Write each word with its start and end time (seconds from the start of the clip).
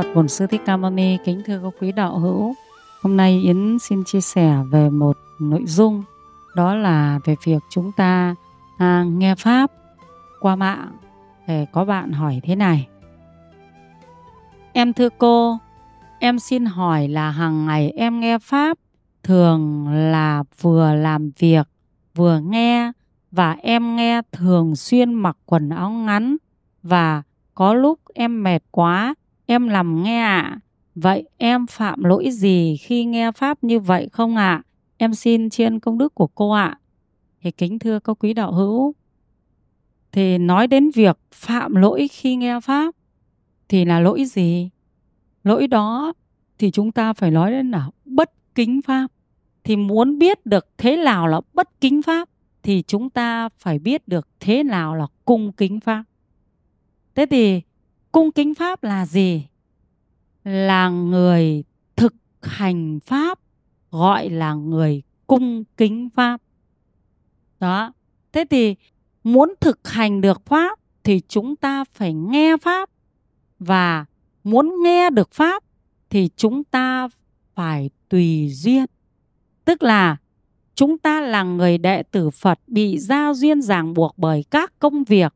Phật 0.00 0.14
Bổn 0.14 0.28
Sư 0.28 0.46
Thích 0.46 0.60
Ca 0.66 0.76
Mâu 0.76 0.90
Ni, 0.90 1.18
kính 1.24 1.42
thưa 1.46 1.60
các 1.62 1.72
quý 1.80 1.92
đạo 1.92 2.18
hữu. 2.18 2.54
Hôm 3.02 3.16
nay 3.16 3.40
Yến 3.44 3.78
xin 3.78 4.04
chia 4.04 4.20
sẻ 4.20 4.56
về 4.70 4.90
một 4.90 5.16
nội 5.40 5.64
dung 5.66 6.04
đó 6.56 6.74
là 6.74 7.20
về 7.24 7.36
việc 7.44 7.58
chúng 7.70 7.92
ta 7.92 8.34
à, 8.78 9.04
nghe 9.08 9.34
pháp 9.34 9.70
qua 10.40 10.56
mạng. 10.56 10.96
Để 11.46 11.66
có 11.72 11.84
bạn 11.84 12.12
hỏi 12.12 12.40
thế 12.42 12.56
này. 12.56 12.88
Em 14.72 14.92
thưa 14.92 15.08
cô, 15.18 15.58
em 16.18 16.38
xin 16.38 16.64
hỏi 16.64 17.08
là 17.08 17.30
hàng 17.30 17.66
ngày 17.66 17.90
em 17.90 18.20
nghe 18.20 18.38
pháp 18.38 18.78
thường 19.22 19.88
là 19.88 20.42
vừa 20.60 20.94
làm 20.94 21.30
việc 21.38 21.68
vừa 22.14 22.38
nghe 22.38 22.92
và 23.30 23.52
em 23.52 23.96
nghe 23.96 24.22
thường 24.32 24.76
xuyên 24.76 25.14
mặc 25.14 25.36
quần 25.46 25.68
áo 25.68 25.90
ngắn 25.90 26.36
và 26.82 27.22
có 27.54 27.74
lúc 27.74 28.00
em 28.14 28.42
mệt 28.42 28.62
quá 28.70 29.14
em 29.50 29.68
làm 29.68 30.02
nghe 30.02 30.20
ạ. 30.20 30.40
À. 30.40 30.58
Vậy 30.94 31.28
em 31.38 31.66
phạm 31.66 32.04
lỗi 32.04 32.30
gì 32.30 32.76
khi 32.76 33.04
nghe 33.04 33.32
Pháp 33.32 33.64
như 33.64 33.80
vậy 33.80 34.08
không 34.12 34.36
ạ? 34.36 34.52
À? 34.52 34.62
Em 34.96 35.14
xin 35.14 35.50
chiên 35.50 35.80
công 35.80 35.98
đức 35.98 36.14
của 36.14 36.26
cô 36.26 36.50
ạ. 36.50 36.64
À. 36.64 36.78
Thì 37.42 37.50
kính 37.50 37.78
thưa 37.78 37.98
các 37.98 38.16
quý 38.20 38.34
đạo 38.34 38.52
hữu, 38.52 38.94
thì 40.12 40.38
nói 40.38 40.66
đến 40.66 40.90
việc 40.90 41.18
phạm 41.32 41.74
lỗi 41.74 42.08
khi 42.08 42.36
nghe 42.36 42.60
Pháp 42.60 42.94
thì 43.68 43.84
là 43.84 44.00
lỗi 44.00 44.24
gì? 44.24 44.70
Lỗi 45.44 45.66
đó 45.66 46.12
thì 46.58 46.70
chúng 46.70 46.92
ta 46.92 47.12
phải 47.12 47.30
nói 47.30 47.50
đến 47.50 47.70
là 47.70 47.90
bất 48.04 48.32
kính 48.54 48.82
Pháp. 48.82 49.06
Thì 49.64 49.76
muốn 49.76 50.18
biết 50.18 50.46
được 50.46 50.68
thế 50.78 50.96
nào 50.96 51.26
là 51.26 51.40
bất 51.54 51.80
kính 51.80 52.02
Pháp 52.02 52.28
thì 52.62 52.82
chúng 52.86 53.10
ta 53.10 53.48
phải 53.48 53.78
biết 53.78 54.08
được 54.08 54.28
thế 54.40 54.62
nào 54.62 54.94
là 54.94 55.06
cung 55.24 55.52
kính 55.52 55.80
Pháp. 55.80 56.04
Thế 57.14 57.26
thì 57.26 57.60
cung 58.12 58.32
kính 58.32 58.54
pháp 58.54 58.84
là 58.84 59.06
gì 59.06 59.46
là 60.44 60.88
người 60.88 61.64
thực 61.96 62.14
hành 62.42 63.00
pháp, 63.00 63.38
gọi 63.90 64.28
là 64.28 64.54
người 64.54 65.02
cung 65.26 65.64
kính 65.76 66.08
pháp. 66.14 66.40
Đó. 67.60 67.92
Thế 68.32 68.44
thì 68.50 68.76
muốn 69.24 69.54
thực 69.60 69.88
hành 69.88 70.20
được 70.20 70.46
pháp 70.46 70.78
thì 71.04 71.20
chúng 71.28 71.56
ta 71.56 71.84
phải 71.84 72.12
nghe 72.12 72.56
pháp. 72.56 72.90
Và 73.58 74.04
muốn 74.44 74.82
nghe 74.82 75.10
được 75.10 75.32
pháp 75.32 75.64
thì 76.10 76.28
chúng 76.36 76.64
ta 76.64 77.08
phải 77.54 77.90
tùy 78.08 78.50
duyên. 78.52 78.84
Tức 79.64 79.82
là 79.82 80.16
chúng 80.74 80.98
ta 80.98 81.20
là 81.20 81.42
người 81.42 81.78
đệ 81.78 82.02
tử 82.02 82.30
phật 82.30 82.58
bị 82.66 82.98
giao 82.98 83.34
duyên 83.34 83.62
ràng 83.62 83.94
buộc 83.94 84.18
bởi 84.18 84.44
các 84.50 84.72
công 84.78 85.04
việc. 85.04 85.34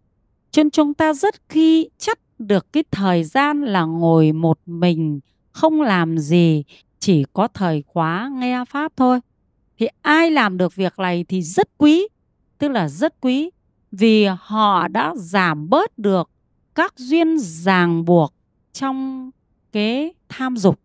Cho 0.50 0.62
nên 0.62 0.70
chúng 0.70 0.94
ta 0.94 1.14
rất 1.14 1.48
khi 1.48 1.88
chấp 1.98 2.19
được 2.38 2.72
cái 2.72 2.84
thời 2.90 3.24
gian 3.24 3.62
là 3.62 3.84
ngồi 3.84 4.32
một 4.32 4.58
mình, 4.66 5.20
không 5.52 5.80
làm 5.80 6.18
gì, 6.18 6.64
chỉ 6.98 7.24
có 7.32 7.48
thời 7.48 7.82
khóa 7.86 8.30
nghe 8.32 8.64
pháp 8.64 8.92
thôi. 8.96 9.20
Thì 9.78 9.86
ai 10.02 10.30
làm 10.30 10.56
được 10.56 10.74
việc 10.74 10.98
này 10.98 11.24
thì 11.28 11.42
rất 11.42 11.68
quý, 11.78 12.08
tức 12.58 12.68
là 12.68 12.88
rất 12.88 13.20
quý, 13.20 13.50
vì 13.92 14.26
họ 14.38 14.88
đã 14.88 15.14
giảm 15.16 15.68
bớt 15.68 15.98
được 15.98 16.30
các 16.74 16.94
duyên 16.96 17.38
ràng 17.38 18.04
buộc 18.04 18.34
trong 18.72 19.30
cái 19.72 20.14
tham 20.28 20.56
dục. 20.56 20.80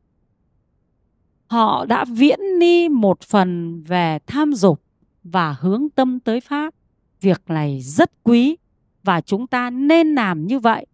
Họ 1.48 1.86
đã 1.86 2.06
viễn 2.06 2.40
ni 2.60 2.90
một 2.90 3.22
phần 3.22 3.82
về 3.84 4.20
tham 4.28 4.54
dục 4.54 4.82
và 5.24 5.56
hướng 5.60 5.90
tâm 5.90 6.20
tới 6.20 6.42
pháp. 6.42 6.74
Việc 7.22 7.42
này 7.48 7.82
rất 7.82 8.12
quý 8.24 8.58
và 9.04 9.22
chúng 9.22 9.48
ta 9.48 9.70
nên 9.70 10.16
làm 10.16 10.48
như 10.48 10.60
vậy 10.60 10.86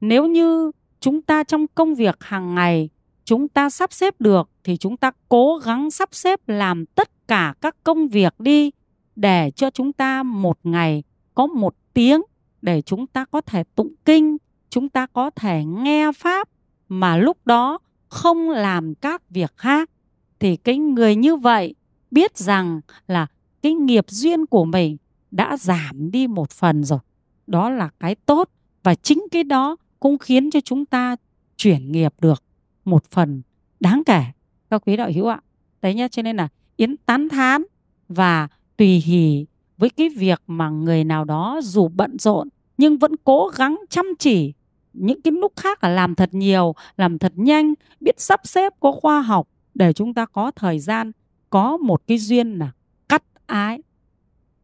nếu 0.00 0.26
như 0.26 0.70
chúng 1.00 1.22
ta 1.22 1.44
trong 1.44 1.66
công 1.74 1.94
việc 1.94 2.16
hàng 2.20 2.54
ngày 2.54 2.88
chúng 3.24 3.48
ta 3.48 3.70
sắp 3.70 3.92
xếp 3.92 4.20
được 4.20 4.50
thì 4.64 4.76
chúng 4.76 4.96
ta 4.96 5.10
cố 5.28 5.60
gắng 5.64 5.90
sắp 5.90 6.08
xếp 6.12 6.40
làm 6.46 6.86
tất 6.86 7.28
cả 7.28 7.54
các 7.60 7.76
công 7.84 8.08
việc 8.08 8.40
đi 8.40 8.70
để 9.16 9.50
cho 9.50 9.70
chúng 9.70 9.92
ta 9.92 10.22
một 10.22 10.58
ngày 10.62 11.02
có 11.34 11.46
một 11.46 11.74
tiếng 11.94 12.22
để 12.62 12.82
chúng 12.82 13.06
ta 13.06 13.24
có 13.24 13.40
thể 13.40 13.64
tụng 13.74 13.94
kinh, 14.04 14.36
chúng 14.70 14.88
ta 14.88 15.06
có 15.06 15.30
thể 15.30 15.64
nghe 15.64 16.12
pháp 16.12 16.48
mà 16.88 17.16
lúc 17.16 17.36
đó 17.44 17.78
không 18.08 18.50
làm 18.50 18.94
các 18.94 19.30
việc 19.30 19.52
khác. 19.56 19.90
Thì 20.38 20.56
cái 20.56 20.78
người 20.78 21.16
như 21.16 21.36
vậy 21.36 21.74
biết 22.10 22.38
rằng 22.38 22.80
là 23.08 23.26
cái 23.62 23.74
nghiệp 23.74 24.04
duyên 24.08 24.46
của 24.46 24.64
mình 24.64 24.96
đã 25.30 25.56
giảm 25.56 26.10
đi 26.10 26.26
một 26.26 26.50
phần 26.50 26.84
rồi. 26.84 26.98
Đó 27.46 27.70
là 27.70 27.90
cái 28.00 28.14
tốt 28.14 28.50
và 28.82 28.94
chính 28.94 29.24
cái 29.30 29.44
đó 29.44 29.76
cũng 30.00 30.18
khiến 30.18 30.50
cho 30.50 30.60
chúng 30.60 30.86
ta 30.86 31.16
chuyển 31.56 31.92
nghiệp 31.92 32.14
được 32.20 32.42
một 32.84 33.04
phần 33.10 33.42
đáng 33.80 34.02
kể, 34.06 34.22
các 34.70 34.82
quý 34.86 34.96
đạo 34.96 35.10
hữu 35.14 35.26
ạ. 35.26 35.40
Đấy 35.82 35.94
nhá, 35.94 36.08
cho 36.08 36.22
nên 36.22 36.36
là 36.36 36.48
yến 36.76 36.96
tán 36.96 37.28
thán 37.28 37.62
và 38.08 38.48
tùy 38.76 38.88
hỷ 38.88 39.46
với 39.78 39.90
cái 39.90 40.08
việc 40.08 40.42
mà 40.46 40.68
người 40.68 41.04
nào 41.04 41.24
đó 41.24 41.60
dù 41.62 41.88
bận 41.88 42.18
rộn 42.18 42.48
nhưng 42.78 42.98
vẫn 42.98 43.12
cố 43.24 43.50
gắng 43.56 43.76
chăm 43.90 44.06
chỉ 44.18 44.52
những 44.92 45.20
cái 45.22 45.32
lúc 45.32 45.52
khác 45.56 45.84
là 45.84 45.90
làm 45.90 46.14
thật 46.14 46.28
nhiều, 46.32 46.74
làm 46.96 47.18
thật 47.18 47.32
nhanh, 47.36 47.74
biết 48.00 48.20
sắp 48.20 48.40
xếp, 48.44 48.72
có 48.80 48.92
khoa 48.92 49.20
học 49.20 49.48
để 49.74 49.92
chúng 49.92 50.14
ta 50.14 50.26
có 50.26 50.50
thời 50.50 50.78
gian, 50.78 51.12
có 51.50 51.76
một 51.76 52.02
cái 52.06 52.18
duyên 52.18 52.58
là 52.58 52.70
cắt 53.08 53.22
ái, 53.46 53.82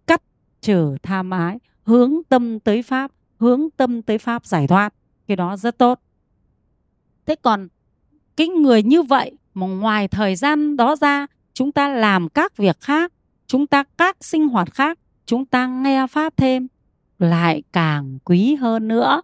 cắt 0.07 0.23
trừ 0.61 0.97
tham 1.03 1.31
ái, 1.31 1.59
hướng 1.83 2.15
tâm 2.29 2.61
tới 2.61 2.83
pháp, 2.83 3.11
hướng 3.37 3.71
tâm 3.71 4.03
tới 4.03 4.19
pháp 4.19 4.47
giải 4.47 4.67
thoát 4.67 4.95
cái 5.33 5.37
đó 5.37 5.57
rất 5.57 5.79
tốt 5.79 6.01
thế 7.27 7.35
còn 7.43 7.69
cái 8.37 8.49
người 8.49 8.83
như 8.83 9.03
vậy 9.03 9.39
mà 9.55 9.67
ngoài 9.67 10.09
thời 10.09 10.37
gian 10.37 10.77
đó 10.77 10.97
ra, 10.97 11.27
chúng 11.55 11.73
ta 11.73 11.89
làm 11.89 12.29
các 12.29 12.57
việc 12.57 12.81
khác, 12.81 13.13
chúng 13.47 13.67
ta 13.67 13.85
các 13.99 14.17
sinh 14.25 14.49
hoạt 14.49 14.75
khác, 14.75 14.99
chúng 15.27 15.45
ta 15.45 15.67
nghe 15.67 16.07
pháp 16.07 16.37
thêm, 16.37 16.69
lại 17.19 17.63
càng 17.73 18.19
quý 18.25 18.55
hơn 18.55 18.89
nữa 18.89 19.23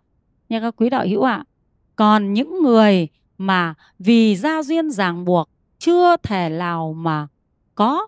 nha 0.48 0.60
các 0.60 0.74
quý 0.76 0.88
đạo 0.88 1.06
hữu 1.08 1.22
ạ 1.22 1.34
à. 1.34 1.44
còn 1.96 2.32
những 2.32 2.62
người 2.62 3.08
mà 3.38 3.74
vì 3.98 4.36
gia 4.36 4.62
duyên 4.62 4.90
ràng 4.90 5.24
buộc, 5.24 5.48
chưa 5.78 6.16
thể 6.22 6.48
nào 6.48 6.92
mà 6.92 7.26
có 7.74 8.06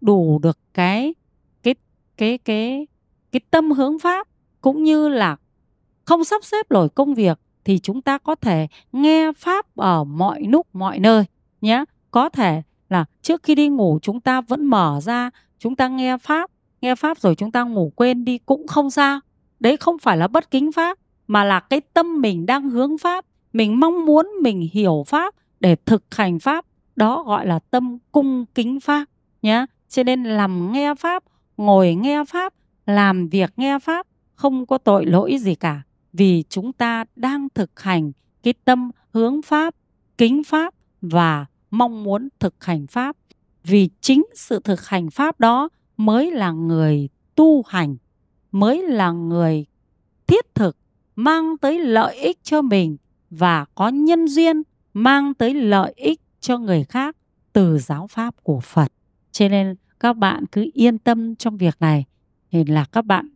đủ 0.00 0.38
được 0.42 0.58
cái 0.74 1.14
cái 1.62 1.74
cái 2.16 2.38
cái 2.38 2.86
cái 3.32 3.40
tâm 3.50 3.70
hướng 3.70 3.98
pháp, 3.98 4.28
cũng 4.60 4.84
như 4.84 5.08
là 5.08 5.36
không 6.08 6.24
sắp 6.24 6.44
xếp 6.44 6.70
nổi 6.70 6.88
công 6.88 7.14
việc 7.14 7.38
thì 7.64 7.78
chúng 7.78 8.02
ta 8.02 8.18
có 8.18 8.34
thể 8.34 8.66
nghe 8.92 9.32
pháp 9.32 9.76
ở 9.76 10.04
mọi 10.04 10.42
lúc, 10.42 10.66
mọi 10.72 10.98
nơi 10.98 11.24
nhé. 11.60 11.84
Có 12.10 12.28
thể 12.28 12.62
là 12.88 13.04
trước 13.22 13.42
khi 13.42 13.54
đi 13.54 13.68
ngủ 13.68 13.98
chúng 14.02 14.20
ta 14.20 14.40
vẫn 14.40 14.64
mở 14.64 15.00
ra, 15.02 15.30
chúng 15.58 15.76
ta 15.76 15.88
nghe 15.88 16.18
pháp 16.18 16.50
nghe 16.80 16.94
pháp 16.94 17.18
rồi 17.18 17.34
chúng 17.34 17.52
ta 17.52 17.62
ngủ 17.62 17.92
quên 17.96 18.24
đi 18.24 18.38
cũng 18.38 18.66
không 18.66 18.90
sao. 18.90 19.20
Đấy 19.60 19.76
không 19.76 19.98
phải 19.98 20.16
là 20.16 20.28
bất 20.28 20.50
kính 20.50 20.72
pháp, 20.72 20.98
mà 21.26 21.44
là 21.44 21.60
cái 21.60 21.80
tâm 21.80 22.20
mình 22.20 22.46
đang 22.46 22.68
hướng 22.70 22.98
pháp. 22.98 23.24
Mình 23.52 23.80
mong 23.80 24.06
muốn 24.06 24.30
mình 24.42 24.68
hiểu 24.72 25.04
pháp 25.06 25.34
để 25.60 25.76
thực 25.76 26.14
hành 26.14 26.38
pháp. 26.38 26.64
Đó 26.96 27.22
gọi 27.22 27.46
là 27.46 27.58
tâm 27.58 27.98
cung 28.12 28.44
kính 28.54 28.80
pháp 28.80 29.04
nhé. 29.42 29.66
Cho 29.88 30.02
nên 30.02 30.24
làm 30.24 30.72
nghe 30.72 30.94
pháp, 30.94 31.22
ngồi 31.56 31.94
nghe 31.94 32.24
pháp, 32.24 32.54
làm 32.86 33.28
việc 33.28 33.52
nghe 33.56 33.78
pháp 33.78 34.06
không 34.34 34.66
có 34.66 34.78
tội 34.78 35.06
lỗi 35.06 35.38
gì 35.38 35.54
cả 35.54 35.82
vì 36.12 36.44
chúng 36.48 36.72
ta 36.72 37.04
đang 37.16 37.48
thực 37.54 37.80
hành 37.80 38.12
cái 38.42 38.54
tâm 38.64 38.90
hướng 39.12 39.42
pháp, 39.42 39.74
kính 40.18 40.44
pháp 40.44 40.74
và 41.00 41.46
mong 41.70 42.04
muốn 42.04 42.28
thực 42.38 42.64
hành 42.64 42.86
pháp 42.86 43.16
vì 43.64 43.88
chính 44.00 44.26
sự 44.34 44.60
thực 44.64 44.86
hành 44.86 45.10
pháp 45.10 45.40
đó 45.40 45.68
mới 45.96 46.30
là 46.30 46.50
người 46.50 47.08
tu 47.34 47.62
hành, 47.62 47.96
mới 48.52 48.82
là 48.82 49.10
người 49.12 49.66
thiết 50.26 50.54
thực, 50.54 50.76
mang 51.16 51.58
tới 51.58 51.78
lợi 51.78 52.16
ích 52.16 52.38
cho 52.42 52.62
mình 52.62 52.96
và 53.30 53.64
có 53.74 53.88
nhân 53.88 54.28
duyên 54.28 54.62
mang 54.94 55.34
tới 55.34 55.54
lợi 55.54 55.92
ích 55.96 56.20
cho 56.40 56.58
người 56.58 56.84
khác 56.84 57.16
từ 57.52 57.78
giáo 57.78 58.06
pháp 58.06 58.34
của 58.42 58.60
Phật. 58.60 58.92
Cho 59.32 59.48
nên 59.48 59.74
các 60.00 60.16
bạn 60.16 60.46
cứ 60.52 60.70
yên 60.74 60.98
tâm 60.98 61.34
trong 61.36 61.56
việc 61.56 61.76
này 61.80 62.04
thì 62.50 62.64
là 62.64 62.84
các 62.92 63.04
bạn 63.04 63.28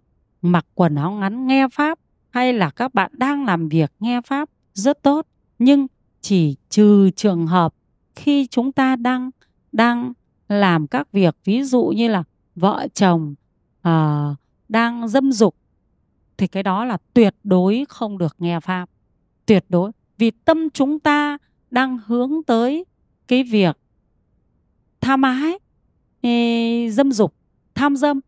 mặc 0.43 0.67
quần 0.75 0.94
áo 0.94 1.12
ngắn, 1.12 1.46
nghe 1.46 1.69
pháp 1.69 1.99
hay 2.32 2.52
là 2.52 2.70
các 2.70 2.94
bạn 2.94 3.11
đang 3.14 3.44
làm 3.44 3.69
việc 3.69 3.93
nghe 4.00 4.20
pháp 4.20 4.49
rất 4.75 5.02
tốt 5.02 5.26
nhưng 5.58 5.87
chỉ 6.20 6.56
trừ 6.69 7.11
trường 7.11 7.46
hợp 7.46 7.75
khi 8.17 8.46
chúng 8.46 8.73
ta 8.73 8.96
đang 8.96 9.31
đang 9.73 10.12
làm 10.49 10.87
các 10.87 11.12
việc 11.12 11.37
ví 11.44 11.62
dụ 11.62 11.84
như 11.96 12.08
là 12.08 12.23
vợ 12.55 12.88
chồng 12.94 13.34
uh, 13.88 14.37
đang 14.69 15.08
dâm 15.08 15.32
dục 15.32 15.56
thì 16.43 16.46
cái 16.46 16.62
đó 16.62 16.84
là 16.84 16.99
tuyệt 17.14 17.34
đối 17.44 17.84
không 17.88 18.19
được 18.19 18.37
nghe 18.38 18.61
pháp. 18.61 18.88
Tuyệt 19.46 19.64
đối. 19.69 19.93
Vì 20.19 20.31
tâm 20.31 20.70
chúng 20.70 20.99
ta 20.99 21.38
đang 21.70 21.99
hướng 22.06 22.43
tới 22.46 22.84
cái 23.29 23.43
việc 23.43 23.79
tham 25.00 25.23
ái 25.23 25.58
dâm 26.90 27.12
dục 27.12 27.34
tham 27.75 27.96
dâm 27.96 28.20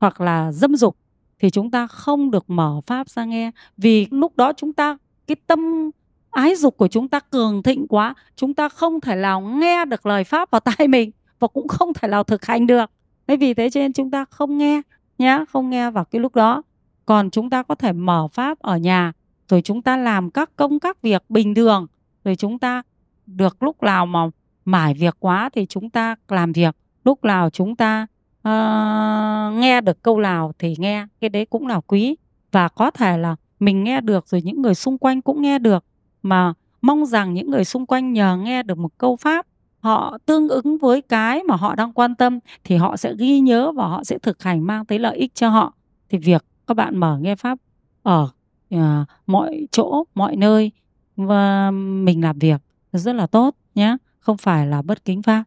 hoặc 0.00 0.20
là 0.20 0.52
dâm 0.52 0.76
dục 0.76 0.96
thì 1.40 1.50
chúng 1.50 1.70
ta 1.70 1.86
không 1.86 2.30
được 2.30 2.50
mở 2.50 2.80
pháp 2.86 3.08
ra 3.08 3.24
nghe. 3.24 3.50
Vì 3.76 4.06
lúc 4.10 4.36
đó 4.36 4.52
chúng 4.56 4.72
ta, 4.72 4.96
cái 5.26 5.36
tâm 5.46 5.90
ái 6.30 6.54
dục 6.54 6.76
của 6.76 6.88
chúng 6.88 7.08
ta 7.08 7.20
cường 7.20 7.62
thịnh 7.62 7.86
quá, 7.88 8.14
chúng 8.36 8.54
ta 8.54 8.68
không 8.68 9.00
thể 9.00 9.16
nào 9.16 9.40
nghe 9.40 9.84
được 9.84 10.06
lời 10.06 10.24
pháp 10.24 10.50
vào 10.50 10.60
tai 10.60 10.88
mình 10.88 11.10
và 11.38 11.48
cũng 11.48 11.68
không 11.68 11.94
thể 11.94 12.08
nào 12.08 12.24
thực 12.24 12.44
hành 12.44 12.66
được. 12.66 12.90
Thế 13.26 13.36
vì 13.36 13.54
thế 13.54 13.70
cho 13.70 13.80
nên 13.80 13.92
chúng 13.92 14.10
ta 14.10 14.24
không 14.24 14.58
nghe 14.58 14.82
nhá, 15.18 15.44
không 15.52 15.70
nghe 15.70 15.90
vào 15.90 16.04
cái 16.04 16.20
lúc 16.20 16.34
đó. 16.34 16.62
Còn 17.06 17.30
chúng 17.30 17.50
ta 17.50 17.62
có 17.62 17.74
thể 17.74 17.92
mở 17.92 18.28
pháp 18.32 18.58
ở 18.58 18.76
nhà, 18.76 19.12
rồi 19.48 19.62
chúng 19.62 19.82
ta 19.82 19.96
làm 19.96 20.30
các 20.30 20.50
công, 20.56 20.80
các 20.80 21.02
việc 21.02 21.24
bình 21.28 21.54
thường, 21.54 21.86
rồi 22.24 22.36
chúng 22.36 22.58
ta 22.58 22.82
được 23.26 23.62
lúc 23.62 23.82
nào 23.82 24.06
mà 24.06 24.20
mải 24.64 24.94
việc 24.94 25.16
quá 25.18 25.50
thì 25.52 25.66
chúng 25.66 25.90
ta 25.90 26.16
làm 26.28 26.52
việc, 26.52 26.76
lúc 27.04 27.24
nào 27.24 27.50
chúng 27.50 27.76
ta 27.76 28.06
uh, 28.48 29.58
nghe 29.58 29.80
được 29.80 30.02
câu 30.02 30.20
nào 30.20 30.52
thì 30.58 30.74
nghe 30.78 31.06
cái 31.20 31.30
đấy 31.30 31.46
cũng 31.46 31.66
là 31.66 31.80
quý. 31.80 32.16
Và 32.52 32.68
có 32.68 32.90
thể 32.90 33.18
là 33.18 33.36
mình 33.60 33.84
nghe 33.84 34.00
được 34.00 34.28
rồi 34.28 34.42
những 34.42 34.62
người 34.62 34.74
xung 34.74 34.98
quanh 34.98 35.22
cũng 35.22 35.42
nghe 35.42 35.58
được. 35.58 35.84
Mà 36.22 36.52
mong 36.82 37.06
rằng 37.06 37.34
những 37.34 37.50
người 37.50 37.64
xung 37.64 37.86
quanh 37.86 38.12
nhờ 38.12 38.36
nghe 38.36 38.62
được 38.62 38.78
một 38.78 38.98
câu 38.98 39.16
pháp 39.16 39.46
họ 39.80 40.18
tương 40.26 40.48
ứng 40.48 40.78
với 40.78 41.02
cái 41.02 41.42
mà 41.42 41.56
họ 41.56 41.74
đang 41.74 41.92
quan 41.92 42.14
tâm 42.14 42.38
thì 42.64 42.76
họ 42.76 42.96
sẽ 42.96 43.14
ghi 43.18 43.40
nhớ 43.40 43.72
và 43.72 43.86
họ 43.86 44.04
sẽ 44.04 44.18
thực 44.18 44.42
hành 44.42 44.66
mang 44.66 44.84
tới 44.84 44.98
lợi 44.98 45.16
ích 45.16 45.34
cho 45.34 45.48
họ. 45.48 45.74
Thì 46.08 46.18
việc 46.18 46.44
các 46.66 46.74
bạn 46.74 46.96
mở 46.96 47.18
nghe 47.18 47.36
pháp 47.36 47.58
ở 48.02 48.28
uh, 48.74 48.80
mọi 49.26 49.66
chỗ 49.70 50.04
mọi 50.14 50.36
nơi 50.36 50.72
và 51.16 51.70
mình 51.70 52.24
làm 52.24 52.38
việc 52.38 52.60
rất 52.92 53.12
là 53.12 53.26
tốt 53.26 53.56
nhé 53.74 53.96
không 54.20 54.36
phải 54.36 54.66
là 54.66 54.82
bất 54.82 55.04
kính 55.04 55.22
pháp. 55.22 55.44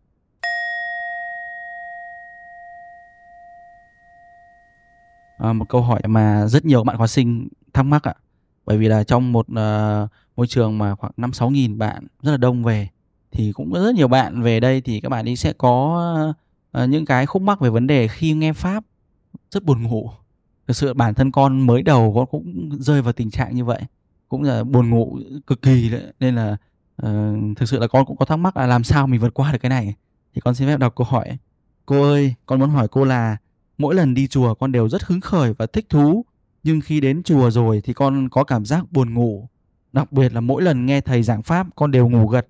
À, 5.44 5.54
một 5.54 5.70
câu 5.70 5.82
hỏi 5.82 6.02
mà 6.08 6.48
rất 6.48 6.66
nhiều 6.66 6.84
bạn 6.84 6.98
khóa 6.98 7.08
sinh 7.08 7.48
thắc 7.74 7.86
mắc 7.86 8.04
ạ. 8.04 8.14
Bởi 8.66 8.78
vì 8.78 8.88
là 8.88 9.04
trong 9.04 9.32
một 9.32 9.46
uh, 9.52 10.10
môi 10.36 10.48
trường 10.48 10.78
mà 10.78 10.96
khoảng 10.96 11.12
năm 11.18 11.34
sáu 11.34 11.50
nghìn 11.50 11.78
bạn 11.78 12.08
rất 12.22 12.32
là 12.32 12.38
đông 12.38 12.64
về 12.64 12.90
thì 13.32 13.52
cũng 13.52 13.72
có 13.74 13.80
rất 13.80 13.96
nhiều 13.96 14.08
bạn 14.08 14.42
về 14.42 14.60
đây 14.60 14.82
thì 14.82 15.00
các 15.02 15.10
bạn 15.10 15.28
ấy 15.28 15.36
sẽ 15.36 15.54
có 15.54 16.36
uh, 16.78 16.90
những 16.90 17.06
cái 17.06 17.26
khúc 17.26 17.42
mắc 17.42 17.60
về 17.60 17.70
vấn 17.70 17.88
đề 17.88 18.08
khi 18.08 18.34
nghe 18.34 18.54
pháp 18.54 18.84
rất 19.52 19.64
buồn 19.64 19.84
ngủ. 19.84 20.10
Thực 20.68 20.74
sự 20.74 20.94
bản 20.94 21.14
thân 21.14 21.32
con 21.32 21.60
mới 21.60 21.82
đầu 21.82 22.14
con 22.16 22.26
cũng 22.26 22.70
rơi 22.80 23.02
vào 23.02 23.14
tình 23.14 23.32
trạng 23.32 23.56
như 23.56 23.66
vậy 23.66 23.82
cũng 24.30 24.44
là 24.44 24.64
buồn 24.64 24.90
ngủ 24.90 25.20
cực 25.48 25.62
kỳ 25.62 25.90
đấy. 25.90 26.14
Nên 26.20 26.36
là 26.36 26.58
uh, 27.02 27.58
thực 27.58 27.70
sự 27.70 27.80
là 27.80 27.88
con 27.88 28.06
cũng 28.06 28.18
có 28.18 28.26
thắc 28.26 28.40
mắc 28.40 28.58
là 28.58 28.68
làm 28.68 28.84
sao 28.84 29.08
mình 29.08 29.20
vượt 29.20 29.34
qua 29.34 29.52
được 29.52 29.60
cái 29.62 29.70
này. 29.70 29.94
Thì 30.36 30.42
con 30.42 30.56
xin 30.56 30.68
phép 30.68 30.78
đọc 30.78 30.96
câu 30.96 31.08
hỏi. 31.10 31.38
Cô 31.86 32.04
ơi 32.04 32.34
con 32.46 32.60
muốn 32.60 32.70
hỏi 32.70 32.88
cô 32.88 33.06
là 33.06 33.38
mỗi 33.78 33.96
lần 33.96 34.14
đi 34.14 34.28
chùa 34.28 34.54
con 34.54 34.72
đều 34.72 34.90
rất 34.90 35.04
hứng 35.04 35.22
khởi 35.22 35.54
và 35.54 35.66
thích 35.66 35.86
thú. 35.90 36.26
Nhưng 36.64 36.82
khi 36.82 37.02
đến 37.02 37.24
chùa 37.24 37.50
rồi 37.50 37.82
thì 37.84 37.94
con 37.94 38.30
có 38.30 38.44
cảm 38.44 38.66
giác 38.66 38.92
buồn 38.92 39.14
ngủ. 39.14 39.50
Đặc 39.94 40.12
biệt 40.12 40.34
là 40.34 40.42
mỗi 40.42 40.62
lần 40.62 40.86
nghe 40.86 41.02
thầy 41.02 41.24
giảng 41.24 41.44
pháp 41.44 41.68
con 41.76 41.92
đều 41.92 42.10
ngủ 42.10 42.28
gật. 42.28 42.48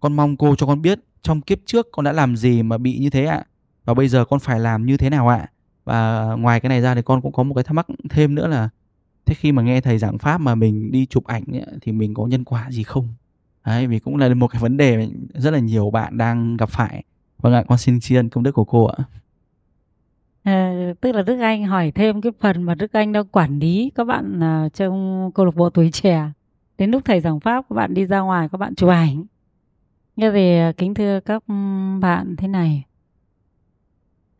Con 0.00 0.16
mong 0.16 0.36
cô 0.36 0.54
cho 0.54 0.66
con 0.66 0.82
biết 0.82 1.00
trong 1.22 1.40
kiếp 1.40 1.58
trước 1.66 1.88
con 1.92 2.04
đã 2.04 2.12
làm 2.12 2.36
gì 2.36 2.62
mà 2.62 2.78
bị 2.78 2.98
như 2.98 3.10
thế 3.10 3.24
ạ. 3.24 3.44
Và 3.84 3.94
bây 3.94 4.08
giờ 4.08 4.24
con 4.24 4.40
phải 4.40 4.60
làm 4.60 4.86
như 4.86 4.96
thế 4.96 5.10
nào 5.10 5.28
ạ? 5.28 5.48
Và 5.84 6.24
ngoài 6.38 6.60
cái 6.60 6.68
này 6.68 6.80
ra 6.80 6.94
thì 6.94 7.02
con 7.02 7.20
cũng 7.20 7.32
có 7.32 7.42
một 7.42 7.54
cái 7.54 7.64
thắc 7.64 7.74
mắc 7.74 7.86
thêm 8.10 8.34
nữa 8.34 8.46
là 8.46 8.68
thế 9.26 9.34
khi 9.34 9.52
mà 9.52 9.62
nghe 9.62 9.80
thầy 9.80 9.98
giảng 9.98 10.18
pháp 10.18 10.40
mà 10.40 10.54
mình 10.54 10.92
đi 10.92 11.06
chụp 11.06 11.24
ảnh 11.24 11.44
ấy, 11.52 11.66
thì 11.80 11.92
mình 11.92 12.14
có 12.14 12.26
nhân 12.26 12.44
quả 12.44 12.70
gì 12.70 12.82
không? 12.82 13.08
Đấy 13.66 13.86
vì 13.86 13.98
cũng 13.98 14.16
là 14.16 14.34
một 14.34 14.48
cái 14.48 14.62
vấn 14.62 14.76
đề 14.76 15.08
rất 15.34 15.50
là 15.50 15.58
nhiều 15.58 15.90
bạn 15.90 16.18
đang 16.18 16.56
gặp 16.56 16.70
phải. 16.70 17.04
Vâng 17.38 17.52
ạ 17.52 17.64
con 17.68 17.78
xin 17.78 18.00
tri 18.00 18.14
ân 18.14 18.28
công 18.28 18.42
đức 18.42 18.52
của 18.52 18.64
cô 18.64 18.84
ạ. 18.84 19.04
À, 20.42 20.92
tức 21.00 21.12
là 21.12 21.22
Đức 21.22 21.38
Anh 21.40 21.64
hỏi 21.64 21.92
thêm 21.94 22.20
cái 22.20 22.32
phần 22.40 22.62
mà 22.62 22.74
Đức 22.74 22.92
Anh 22.92 23.12
đang 23.12 23.26
quản 23.26 23.58
lý 23.58 23.90
các 23.94 24.04
bạn 24.04 24.40
uh, 24.66 24.74
trong 24.74 25.30
câu 25.34 25.46
lạc 25.46 25.54
bộ 25.56 25.70
tuổi 25.70 25.90
trẻ. 25.90 26.30
Đến 26.78 26.90
lúc 26.90 27.04
thầy 27.04 27.20
giảng 27.20 27.40
pháp 27.40 27.64
các 27.68 27.74
bạn 27.74 27.94
đi 27.94 28.06
ra 28.06 28.20
ngoài 28.20 28.48
các 28.52 28.58
bạn 28.58 28.74
chụp 28.74 28.90
ảnh. 28.90 29.24
Nghe 30.16 30.30
về 30.30 30.60
ờ, 30.60 30.72
kính 30.72 30.94
thưa 30.94 31.20
các 31.20 31.42
ừ, 31.48 31.54
bạn 32.00 32.36
thế 32.36 32.48
này. 32.48 32.84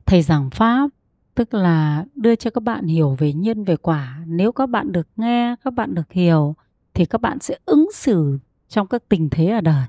Thầy 0.06 0.22
giảng 0.22 0.50
pháp 0.50 0.90
tức 1.34 1.54
là 1.54 2.04
đưa 2.14 2.34
cho 2.34 2.50
các 2.50 2.62
bạn 2.62 2.86
hiểu 2.86 3.16
về 3.18 3.32
nhân 3.32 3.64
về 3.64 3.76
quả. 3.76 4.22
Nếu 4.26 4.52
các 4.52 4.68
bạn 4.68 4.92
được 4.92 5.08
nghe, 5.16 5.56
các 5.64 5.74
bạn 5.74 5.94
được 5.94 6.12
hiểu 6.12 6.54
thì 6.94 7.04
các 7.04 7.20
bạn 7.20 7.38
sẽ 7.40 7.58
ứng 7.64 7.88
xử 7.94 8.38
trong 8.68 8.86
các 8.86 9.08
tình 9.08 9.28
thế 9.30 9.46
ở 9.46 9.60
đời 9.60 9.84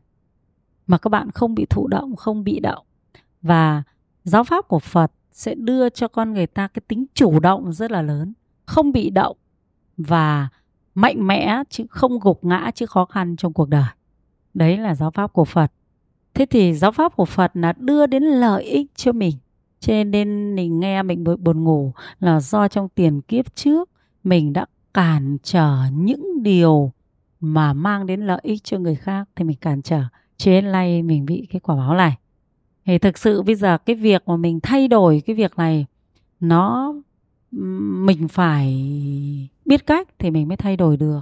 mà 0.88 0.98
các 0.98 1.09
bạn 1.09 1.31
không 1.31 1.56
bị 1.56 1.66
thụ 1.69 1.88
động, 1.88 2.16
không 2.16 2.44
bị 2.44 2.59
động. 2.59 2.86
Và 3.42 3.83
giáo 4.24 4.44
pháp 4.44 4.68
của 4.68 4.80
Phật 4.80 5.12
sẽ 5.33 5.56
đưa 5.56 5.89
cho 5.89 6.07
con 6.07 6.33
người 6.33 6.47
ta 6.47 6.68
cái 6.68 6.81
tính 6.88 7.06
chủ 7.13 7.39
động 7.39 7.74
rất 7.74 7.91
là 7.91 8.01
lớn. 8.01 8.33
Không 8.65 8.91
bị 8.91 9.09
động 9.09 9.38
và 9.97 10.50
mạnh 10.95 11.27
mẽ 11.27 11.63
chứ 11.69 11.85
không 11.89 12.19
gục 12.19 12.45
ngã 12.45 12.71
chứ 12.75 12.85
khó 12.85 13.06
khăn 13.06 13.35
trong 13.35 13.53
cuộc 13.53 13.69
đời. 13.69 13.89
Đấy 14.53 14.77
là 14.77 14.95
giáo 14.95 15.12
pháp 15.12 15.33
của 15.33 15.45
phật. 15.45 15.71
Thế 16.33 16.45
thì 16.45 16.74
giáo 16.74 16.91
pháp 16.91 17.15
của 17.15 17.25
phật 17.25 17.51
là 17.53 17.74
đưa 17.77 18.06
đến 18.06 18.24
lợi 18.24 18.63
ích 18.63 18.91
cho 18.95 19.12
mình. 19.12 19.35
Cho 19.80 20.03
nên 20.03 20.56
mình 20.56 20.80
nghe 20.80 21.03
mình 21.03 21.24
buồn 21.39 21.63
ngủ 21.63 21.91
là 22.19 22.39
do 22.39 22.68
trong 22.68 22.89
tiền 22.89 23.21
kiếp 23.21 23.56
trước, 23.56 23.89
mình 24.24 24.53
đã 24.53 24.65
cản 24.94 25.38
trở 25.44 25.77
những 25.94 26.44
điều 26.44 26.91
mà 27.39 27.74
mang 27.74 28.06
đến 28.06 28.21
lợi 28.21 28.39
ích 28.44 28.63
cho 28.63 28.80
người 28.80 28.95
khác 28.95 29.30
thì 29.35 29.44
mình 29.44 29.57
cản 29.57 29.81
trở. 29.81 30.03
Chế 30.38 30.62
lay 30.62 31.03
mình 31.03 31.25
bị 31.25 31.47
cái 31.51 31.59
quả 31.59 31.75
báo 31.75 31.94
này 31.95 32.18
thì 32.85 32.97
thực 32.97 33.18
sự 33.18 33.41
bây 33.41 33.56
giờ 33.56 33.77
cái 33.77 33.95
việc 33.95 34.24
mà 34.25 34.35
mình 34.35 34.59
thay 34.63 34.88
đổi 34.88 35.21
cái 35.25 35.35
việc 35.35 35.57
này 35.57 35.85
nó 36.39 36.94
mình 38.06 38.27
phải 38.27 38.75
biết 39.65 39.85
cách 39.88 40.07
thì 40.19 40.31
mình 40.31 40.47
mới 40.47 40.57
thay 40.57 40.77
đổi 40.77 40.97
được. 40.97 41.21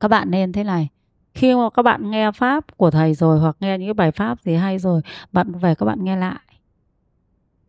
Các 0.00 0.08
bạn 0.08 0.30
nên 0.30 0.52
thế 0.52 0.64
này 0.64 0.88
khi 1.34 1.54
mà 1.54 1.70
các 1.70 1.82
bạn 1.82 2.10
nghe 2.10 2.32
pháp 2.32 2.76
của 2.76 2.90
thầy 2.90 3.14
rồi 3.14 3.40
hoặc 3.40 3.56
nghe 3.60 3.78
những 3.78 3.88
cái 3.88 3.94
bài 3.94 4.12
pháp 4.12 4.40
gì 4.40 4.54
hay 4.54 4.78
rồi 4.78 5.00
bạn 5.32 5.52
về 5.52 5.74
các 5.74 5.86
bạn 5.86 6.04
nghe 6.04 6.16
lại. 6.16 6.40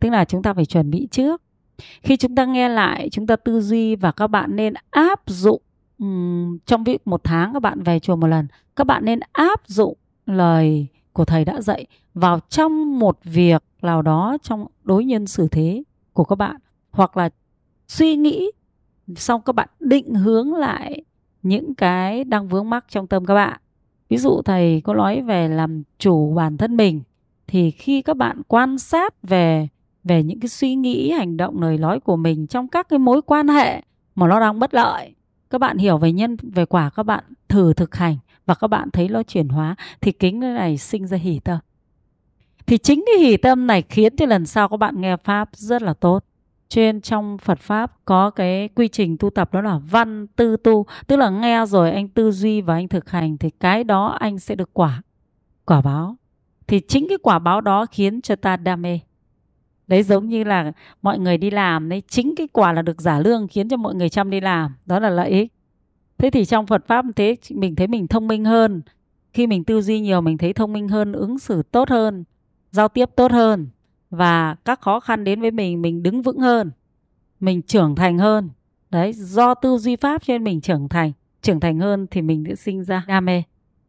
Tức 0.00 0.10
là 0.10 0.24
chúng 0.24 0.42
ta 0.42 0.54
phải 0.54 0.66
chuẩn 0.66 0.90
bị 0.90 1.08
trước. 1.10 1.42
Khi 2.02 2.16
chúng 2.16 2.34
ta 2.34 2.44
nghe 2.44 2.68
lại 2.68 3.08
chúng 3.12 3.26
ta 3.26 3.36
tư 3.36 3.60
duy 3.60 3.96
và 3.96 4.12
các 4.12 4.26
bạn 4.26 4.56
nên 4.56 4.74
áp 4.90 5.20
dụng 5.26 5.62
um, 5.98 6.58
trong 6.66 6.84
việc 6.84 7.06
một 7.06 7.24
tháng 7.24 7.52
các 7.52 7.62
bạn 7.62 7.82
về 7.82 7.98
chùa 7.98 8.16
một 8.16 8.26
lần 8.26 8.46
các 8.76 8.86
bạn 8.86 9.04
nên 9.04 9.20
áp 9.32 9.60
dụng 9.66 9.96
lời 10.26 10.86
của 11.14 11.24
thầy 11.24 11.44
đã 11.44 11.60
dạy 11.60 11.86
vào 12.14 12.40
trong 12.48 12.98
một 12.98 13.18
việc 13.24 13.62
nào 13.82 14.02
đó 14.02 14.36
trong 14.42 14.66
đối 14.82 15.04
nhân 15.04 15.26
xử 15.26 15.48
thế 15.48 15.82
của 16.12 16.24
các 16.24 16.36
bạn. 16.36 16.56
Hoặc 16.90 17.16
là 17.16 17.30
suy 17.88 18.16
nghĩ 18.16 18.50
xong 19.16 19.40
các 19.44 19.54
bạn 19.54 19.68
định 19.80 20.14
hướng 20.14 20.54
lại 20.54 21.02
những 21.42 21.74
cái 21.74 22.24
đang 22.24 22.48
vướng 22.48 22.70
mắc 22.70 22.84
trong 22.88 23.06
tâm 23.06 23.26
các 23.26 23.34
bạn. 23.34 23.60
Ví 24.08 24.16
dụ 24.16 24.42
thầy 24.44 24.80
có 24.80 24.94
nói 24.94 25.22
về 25.22 25.48
làm 25.48 25.82
chủ 25.98 26.34
bản 26.34 26.56
thân 26.56 26.76
mình, 26.76 27.02
thì 27.46 27.70
khi 27.70 28.02
các 28.02 28.16
bạn 28.16 28.42
quan 28.48 28.78
sát 28.78 29.22
về 29.22 29.68
về 30.04 30.22
những 30.22 30.40
cái 30.40 30.48
suy 30.48 30.74
nghĩ, 30.74 31.10
hành 31.10 31.36
động, 31.36 31.62
lời 31.62 31.78
nói 31.78 32.00
của 32.00 32.16
mình 32.16 32.46
trong 32.46 32.68
các 32.68 32.88
cái 32.88 32.98
mối 32.98 33.22
quan 33.22 33.48
hệ 33.48 33.82
mà 34.14 34.28
nó 34.28 34.40
đang 34.40 34.58
bất 34.58 34.74
lợi, 34.74 35.14
các 35.50 35.58
bạn 35.58 35.78
hiểu 35.78 35.98
về 35.98 36.12
nhân, 36.12 36.36
về 36.42 36.66
quả 36.66 36.90
các 36.90 37.02
bạn 37.02 37.24
thử 37.48 37.72
thực 37.72 37.94
hành 37.94 38.16
và 38.46 38.54
các 38.54 38.68
bạn 38.68 38.90
thấy 38.90 39.08
nó 39.08 39.22
chuyển 39.22 39.48
hóa, 39.48 39.76
thì 40.00 40.12
kính 40.12 40.40
này 40.40 40.78
sinh 40.78 41.06
ra 41.06 41.16
hỷ 41.16 41.40
tâm. 41.40 41.58
Thì 42.66 42.78
chính 42.78 43.04
cái 43.06 43.26
hỷ 43.26 43.36
tâm 43.36 43.66
này 43.66 43.82
khiến 43.82 44.16
cho 44.16 44.26
lần 44.26 44.46
sau 44.46 44.68
các 44.68 44.76
bạn 44.76 45.00
nghe 45.00 45.16
pháp 45.16 45.48
rất 45.52 45.82
là 45.82 45.94
tốt. 45.94 46.24
Trên 46.68 47.00
trong 47.00 47.38
Phật 47.38 47.58
pháp 47.58 47.92
có 48.04 48.30
cái 48.30 48.68
quy 48.68 48.88
trình 48.88 49.16
tu 49.18 49.30
tập 49.30 49.52
đó 49.52 49.60
là 49.60 49.78
văn 49.78 50.26
tư 50.26 50.56
tu, 50.56 50.86
tức 51.06 51.16
là 51.16 51.30
nghe 51.30 51.66
rồi 51.66 51.90
anh 51.90 52.08
tư 52.08 52.30
duy 52.30 52.60
và 52.60 52.74
anh 52.74 52.88
thực 52.88 53.10
hành 53.10 53.38
thì 53.38 53.50
cái 53.50 53.84
đó 53.84 54.06
anh 54.06 54.38
sẽ 54.38 54.54
được 54.54 54.70
quả 54.72 55.02
quả 55.64 55.80
báo. 55.80 56.16
Thì 56.66 56.80
chính 56.88 57.06
cái 57.08 57.18
quả 57.22 57.38
báo 57.38 57.60
đó 57.60 57.86
khiến 57.86 58.22
cho 58.22 58.36
ta 58.36 58.56
đam 58.56 58.82
mê. 58.82 59.00
Đấy, 59.86 60.02
giống 60.02 60.28
như 60.28 60.44
là 60.44 60.72
mọi 61.02 61.18
người 61.18 61.38
đi 61.38 61.50
làm 61.50 61.88
đấy, 61.88 62.02
chính 62.08 62.34
cái 62.36 62.48
quả 62.52 62.72
là 62.72 62.82
được 62.82 63.00
giả 63.00 63.18
lương 63.18 63.48
khiến 63.48 63.68
cho 63.68 63.76
mọi 63.76 63.94
người 63.94 64.08
chăm 64.08 64.30
đi 64.30 64.40
làm, 64.40 64.74
đó 64.86 64.98
là 64.98 65.10
lợi 65.10 65.30
ích 65.30 65.52
thế 66.24 66.30
thì 66.30 66.44
trong 66.44 66.66
Phật 66.66 66.86
pháp 66.86 67.04
thế, 67.16 67.36
mình 67.50 67.76
thấy 67.76 67.86
mình 67.86 68.08
thông 68.08 68.28
minh 68.28 68.44
hơn. 68.44 68.82
Khi 69.32 69.46
mình 69.46 69.64
tư 69.64 69.80
duy 69.80 70.00
nhiều, 70.00 70.20
mình 70.20 70.38
thấy 70.38 70.52
thông 70.52 70.72
minh 70.72 70.88
hơn, 70.88 71.12
ứng 71.12 71.38
xử 71.38 71.62
tốt 71.62 71.88
hơn, 71.88 72.24
giao 72.70 72.88
tiếp 72.88 73.10
tốt 73.16 73.32
hơn 73.32 73.68
và 74.10 74.56
các 74.64 74.80
khó 74.80 75.00
khăn 75.00 75.24
đến 75.24 75.40
với 75.40 75.50
mình 75.50 75.82
mình 75.82 76.02
đứng 76.02 76.22
vững 76.22 76.38
hơn, 76.38 76.70
mình 77.40 77.62
trưởng 77.62 77.94
thành 77.94 78.18
hơn. 78.18 78.50
Đấy, 78.90 79.12
do 79.12 79.54
tư 79.54 79.78
duy 79.78 79.96
pháp 79.96 80.22
cho 80.24 80.34
nên 80.34 80.44
mình 80.44 80.60
trưởng 80.60 80.88
thành. 80.88 81.12
Trưởng 81.42 81.60
thành 81.60 81.78
hơn 81.78 82.06
thì 82.10 82.22
mình 82.22 82.44
sẽ 82.48 82.54
sinh 82.54 82.84
ra. 82.84 83.04
Đam 83.08 83.24
mê. 83.24 83.42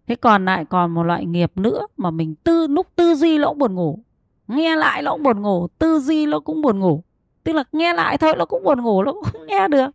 Thế 0.07 0.15
còn 0.15 0.45
lại 0.45 0.65
còn 0.65 0.91
một 0.93 1.03
loại 1.03 1.25
nghiệp 1.25 1.51
nữa 1.55 1.87
mà 1.97 2.11
mình 2.11 2.35
tư, 2.35 2.67
lúc 2.67 2.87
tư 2.95 3.15
duy 3.15 3.37
nó 3.37 3.47
cũng 3.47 3.57
buồn 3.57 3.75
ngủ. 3.75 3.99
Nghe 4.47 4.75
lại 4.75 5.01
nó 5.01 5.11
cũng 5.11 5.23
buồn 5.23 5.41
ngủ, 5.41 5.67
tư 5.79 5.99
duy 5.99 6.25
nó 6.25 6.39
cũng 6.39 6.61
buồn 6.61 6.79
ngủ. 6.79 7.03
Tức 7.43 7.53
là 7.53 7.63
nghe 7.71 7.93
lại 7.93 8.17
thôi 8.17 8.33
nó 8.37 8.45
cũng 8.45 8.63
buồn 8.63 8.81
ngủ, 8.81 9.03
nó 9.03 9.13
cũng 9.13 9.23
không 9.23 9.47
nghe 9.47 9.67
được 9.67 9.89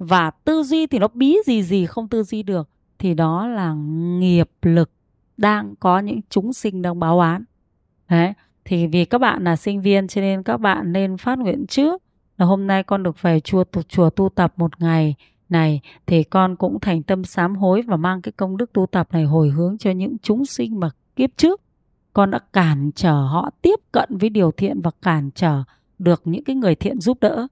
và 0.00 0.30
tư 0.30 0.62
duy 0.62 0.86
thì 0.86 0.98
nó 0.98 1.08
bí 1.14 1.36
gì 1.46 1.62
gì 1.62 1.86
không 1.86 2.08
tư 2.08 2.22
duy 2.22 2.42
được, 2.42 2.68
thì 2.98 3.14
đó 3.14 3.46
là 3.46 3.74
nghiệp 4.18 4.50
lực 4.62 4.90
đang 5.36 5.74
có 5.80 5.98
những 5.98 6.20
chúng 6.30 6.52
sinh 6.52 6.82
đang 6.82 6.98
báo 7.00 7.20
án. 7.20 7.44
Đấy, 8.08 8.32
thì 8.64 8.86
vì 8.86 9.04
các 9.04 9.18
bạn 9.18 9.44
là 9.44 9.56
sinh 9.56 9.82
viên 9.82 10.08
cho 10.08 10.20
nên 10.20 10.42
các 10.42 10.56
bạn 10.56 10.92
nên 10.92 11.16
phát 11.16 11.38
nguyện 11.38 11.66
trước 11.66 12.02
là 12.38 12.46
hôm 12.46 12.66
nay 12.66 12.82
con 12.82 13.02
được 13.02 13.22
về 13.22 13.40
chùa 13.40 13.64
tu 13.64 13.82
chùa 13.82 14.10
tu 14.10 14.28
tập 14.28 14.52
một 14.56 14.80
ngày 14.80 15.14
này, 15.48 15.80
thì 16.06 16.22
con 16.22 16.56
cũng 16.56 16.80
thành 16.80 17.02
tâm 17.02 17.24
sám 17.24 17.56
hối 17.56 17.82
và 17.82 17.96
mang 17.96 18.22
cái 18.22 18.32
công 18.32 18.56
đức 18.56 18.72
tu 18.72 18.86
tập 18.86 19.08
này 19.12 19.24
hồi 19.24 19.50
hướng 19.50 19.78
cho 19.78 19.90
những 19.90 20.16
chúng 20.22 20.46
sinh 20.46 20.80
mà 20.80 20.90
kiếp 21.16 21.30
trước. 21.36 21.60
Con 22.12 22.30
đã 22.30 22.38
cản 22.52 22.90
trở 22.94 23.22
họ 23.22 23.50
tiếp 23.62 23.80
cận 23.92 24.18
với 24.18 24.30
điều 24.30 24.50
thiện 24.50 24.80
và 24.80 24.90
cản 25.02 25.30
trở 25.34 25.62
được 25.98 26.22
những 26.24 26.44
cái 26.44 26.56
người 26.56 26.74
thiện 26.74 27.00
giúp 27.00 27.18
đỡ 27.20 27.46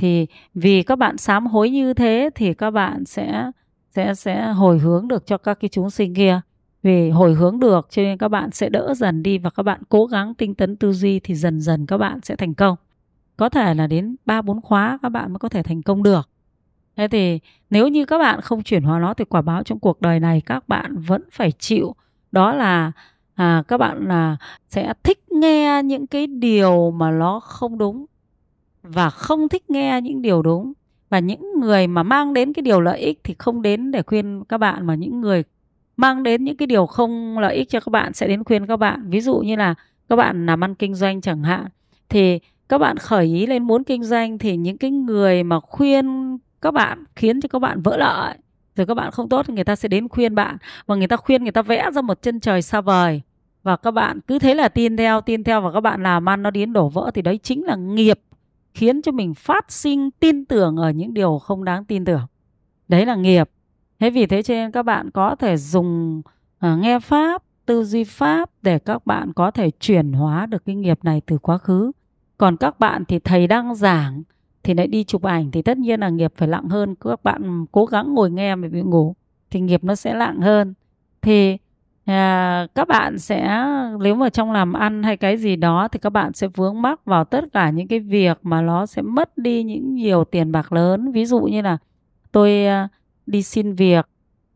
thì 0.00 0.26
vì 0.54 0.82
các 0.82 0.96
bạn 0.96 1.16
sám 1.18 1.46
hối 1.46 1.70
như 1.70 1.94
thế 1.94 2.30
thì 2.34 2.54
các 2.54 2.70
bạn 2.70 3.04
sẽ 3.04 3.50
sẽ 3.90 4.14
sẽ 4.14 4.52
hồi 4.52 4.78
hướng 4.78 5.08
được 5.08 5.26
cho 5.26 5.38
các 5.38 5.60
cái 5.60 5.68
chúng 5.68 5.90
sinh 5.90 6.14
kia. 6.14 6.40
Vì 6.82 7.10
hồi 7.10 7.34
hướng 7.34 7.60
được 7.60 7.86
cho 7.90 8.02
nên 8.02 8.18
các 8.18 8.28
bạn 8.28 8.50
sẽ 8.50 8.68
đỡ 8.68 8.94
dần 8.96 9.22
đi 9.22 9.38
và 9.38 9.50
các 9.50 9.62
bạn 9.62 9.80
cố 9.88 10.06
gắng 10.06 10.34
tinh 10.34 10.54
tấn 10.54 10.76
tư 10.76 10.92
duy 10.92 11.20
thì 11.20 11.34
dần 11.34 11.60
dần 11.60 11.86
các 11.86 11.98
bạn 11.98 12.20
sẽ 12.22 12.36
thành 12.36 12.54
công. 12.54 12.76
Có 13.36 13.48
thể 13.48 13.74
là 13.74 13.86
đến 13.86 14.16
ba 14.26 14.42
bốn 14.42 14.60
khóa 14.60 14.98
các 15.02 15.08
bạn 15.08 15.32
mới 15.32 15.38
có 15.38 15.48
thể 15.48 15.62
thành 15.62 15.82
công 15.82 16.02
được. 16.02 16.28
Thế 16.96 17.08
thì 17.08 17.38
nếu 17.70 17.88
như 17.88 18.04
các 18.04 18.18
bạn 18.18 18.40
không 18.40 18.62
chuyển 18.62 18.82
hóa 18.82 18.98
nó 18.98 19.14
thì 19.14 19.24
quả 19.24 19.42
báo 19.42 19.62
trong 19.62 19.78
cuộc 19.78 20.00
đời 20.00 20.20
này 20.20 20.42
các 20.46 20.68
bạn 20.68 20.98
vẫn 20.98 21.22
phải 21.32 21.52
chịu. 21.52 21.94
Đó 22.32 22.54
là 22.54 22.92
à, 23.34 23.62
các 23.68 23.78
bạn 23.78 24.08
là 24.08 24.36
sẽ 24.68 24.94
thích 25.02 25.32
nghe 25.32 25.82
những 25.84 26.06
cái 26.06 26.26
điều 26.26 26.90
mà 26.90 27.10
nó 27.10 27.40
không 27.40 27.78
đúng 27.78 28.06
và 28.82 29.10
không 29.10 29.48
thích 29.48 29.70
nghe 29.70 30.00
những 30.02 30.22
điều 30.22 30.42
đúng. 30.42 30.72
Và 31.10 31.18
những 31.18 31.60
người 31.60 31.86
mà 31.86 32.02
mang 32.02 32.34
đến 32.34 32.52
cái 32.52 32.62
điều 32.62 32.80
lợi 32.80 32.98
ích 32.98 33.20
thì 33.24 33.34
không 33.38 33.62
đến 33.62 33.90
để 33.90 34.02
khuyên 34.02 34.44
các 34.48 34.58
bạn, 34.58 34.86
mà 34.86 34.94
những 34.94 35.20
người 35.20 35.44
mang 35.96 36.22
đến 36.22 36.44
những 36.44 36.56
cái 36.56 36.66
điều 36.66 36.86
không 36.86 37.38
lợi 37.38 37.56
ích 37.56 37.68
cho 37.68 37.80
các 37.80 37.90
bạn 37.90 38.12
sẽ 38.12 38.28
đến 38.28 38.44
khuyên 38.44 38.66
các 38.66 38.76
bạn. 38.76 39.10
Ví 39.10 39.20
dụ 39.20 39.38
như 39.38 39.56
là 39.56 39.74
các 40.08 40.16
bạn 40.16 40.46
làm 40.46 40.64
ăn 40.64 40.74
kinh 40.74 40.94
doanh 40.94 41.20
chẳng 41.20 41.42
hạn, 41.42 41.66
thì 42.08 42.38
các 42.68 42.78
bạn 42.78 42.96
khởi 42.96 43.24
ý 43.24 43.46
lên 43.46 43.62
muốn 43.62 43.84
kinh 43.84 44.04
doanh 44.04 44.38
thì 44.38 44.56
những 44.56 44.78
cái 44.78 44.90
người 44.90 45.42
mà 45.42 45.60
khuyên 45.60 46.38
các 46.62 46.74
bạn, 46.74 47.04
khiến 47.16 47.40
cho 47.40 47.48
các 47.48 47.58
bạn 47.58 47.82
vỡ 47.82 47.96
lợi, 47.96 48.34
rồi 48.76 48.86
các 48.86 48.94
bạn 48.94 49.10
không 49.10 49.28
tốt 49.28 49.46
thì 49.46 49.54
người 49.54 49.64
ta 49.64 49.76
sẽ 49.76 49.88
đến 49.88 50.08
khuyên 50.08 50.34
bạn. 50.34 50.56
Và 50.86 50.96
người 50.96 51.08
ta 51.08 51.16
khuyên 51.16 51.42
người 51.42 51.52
ta 51.52 51.62
vẽ 51.62 51.90
ra 51.94 52.02
một 52.02 52.22
chân 52.22 52.40
trời 52.40 52.62
xa 52.62 52.80
vời. 52.80 53.20
Và 53.62 53.76
các 53.76 53.90
bạn 53.90 54.20
cứ 54.20 54.38
thế 54.38 54.54
là 54.54 54.68
tin 54.68 54.96
theo 54.96 55.20
tin 55.20 55.44
theo 55.44 55.60
và 55.60 55.72
các 55.72 55.80
bạn 55.80 56.02
làm 56.02 56.28
ăn 56.28 56.42
nó 56.42 56.50
đến 56.50 56.72
đổ 56.72 56.88
vỡ 56.88 57.10
thì 57.14 57.22
đấy 57.22 57.38
chính 57.42 57.64
là 57.64 57.76
nghiệp 57.76 58.20
khiến 58.74 59.02
cho 59.02 59.12
mình 59.12 59.34
phát 59.34 59.72
sinh 59.72 60.10
tin 60.10 60.44
tưởng 60.44 60.76
ở 60.76 60.90
những 60.90 61.14
điều 61.14 61.38
không 61.38 61.64
đáng 61.64 61.84
tin 61.84 62.04
tưởng. 62.04 62.26
Đấy 62.88 63.06
là 63.06 63.14
nghiệp. 63.14 63.50
Thế 63.98 64.10
vì 64.10 64.26
thế 64.26 64.42
cho 64.42 64.54
nên 64.54 64.70
các 64.70 64.82
bạn 64.82 65.10
có 65.10 65.36
thể 65.36 65.56
dùng 65.56 66.22
uh, 66.66 66.78
nghe 66.78 66.98
pháp 66.98 67.42
tư 67.66 67.84
duy 67.84 68.04
pháp 68.04 68.50
để 68.62 68.78
các 68.78 69.06
bạn 69.06 69.32
có 69.32 69.50
thể 69.50 69.70
chuyển 69.70 70.12
hóa 70.12 70.46
được 70.46 70.64
cái 70.64 70.74
nghiệp 70.74 70.98
này 71.04 71.22
từ 71.26 71.38
quá 71.38 71.58
khứ. 71.58 71.92
Còn 72.38 72.56
các 72.56 72.78
bạn 72.78 73.04
thì 73.04 73.18
thầy 73.18 73.46
đang 73.46 73.74
giảng 73.74 74.22
thì 74.62 74.74
lại 74.74 74.86
đi 74.86 75.04
chụp 75.04 75.22
ảnh 75.22 75.50
thì 75.50 75.62
tất 75.62 75.78
nhiên 75.78 76.00
là 76.00 76.08
nghiệp 76.08 76.32
phải 76.36 76.48
nặng 76.48 76.68
hơn. 76.68 76.94
Các 76.94 77.24
bạn 77.24 77.66
cố 77.72 77.84
gắng 77.84 78.14
ngồi 78.14 78.30
nghe 78.30 78.54
mà 78.54 78.68
bị 78.68 78.82
ngủ 78.82 79.14
thì 79.50 79.60
nghiệp 79.60 79.84
nó 79.84 79.94
sẽ 79.94 80.14
nặng 80.14 80.40
hơn. 80.40 80.74
Thì 81.22 81.56
à, 82.10 82.66
các 82.74 82.88
bạn 82.88 83.18
sẽ 83.18 83.64
nếu 84.00 84.14
mà 84.14 84.30
trong 84.30 84.52
làm 84.52 84.72
ăn 84.72 85.02
hay 85.02 85.16
cái 85.16 85.36
gì 85.36 85.56
đó 85.56 85.88
thì 85.88 85.98
các 85.98 86.10
bạn 86.10 86.32
sẽ 86.32 86.46
vướng 86.46 86.82
mắc 86.82 87.04
vào 87.04 87.24
tất 87.24 87.44
cả 87.52 87.70
những 87.70 87.88
cái 87.88 88.00
việc 88.00 88.38
mà 88.42 88.62
nó 88.62 88.86
sẽ 88.86 89.02
mất 89.02 89.38
đi 89.38 89.62
những 89.62 89.94
nhiều 89.94 90.24
tiền 90.24 90.52
bạc 90.52 90.72
lớn. 90.72 91.12
Ví 91.12 91.26
dụ 91.26 91.40
như 91.40 91.62
là 91.62 91.78
tôi 92.32 92.66
ờ, 92.66 92.88
đi 93.26 93.42
xin 93.42 93.74
việc 93.74 94.06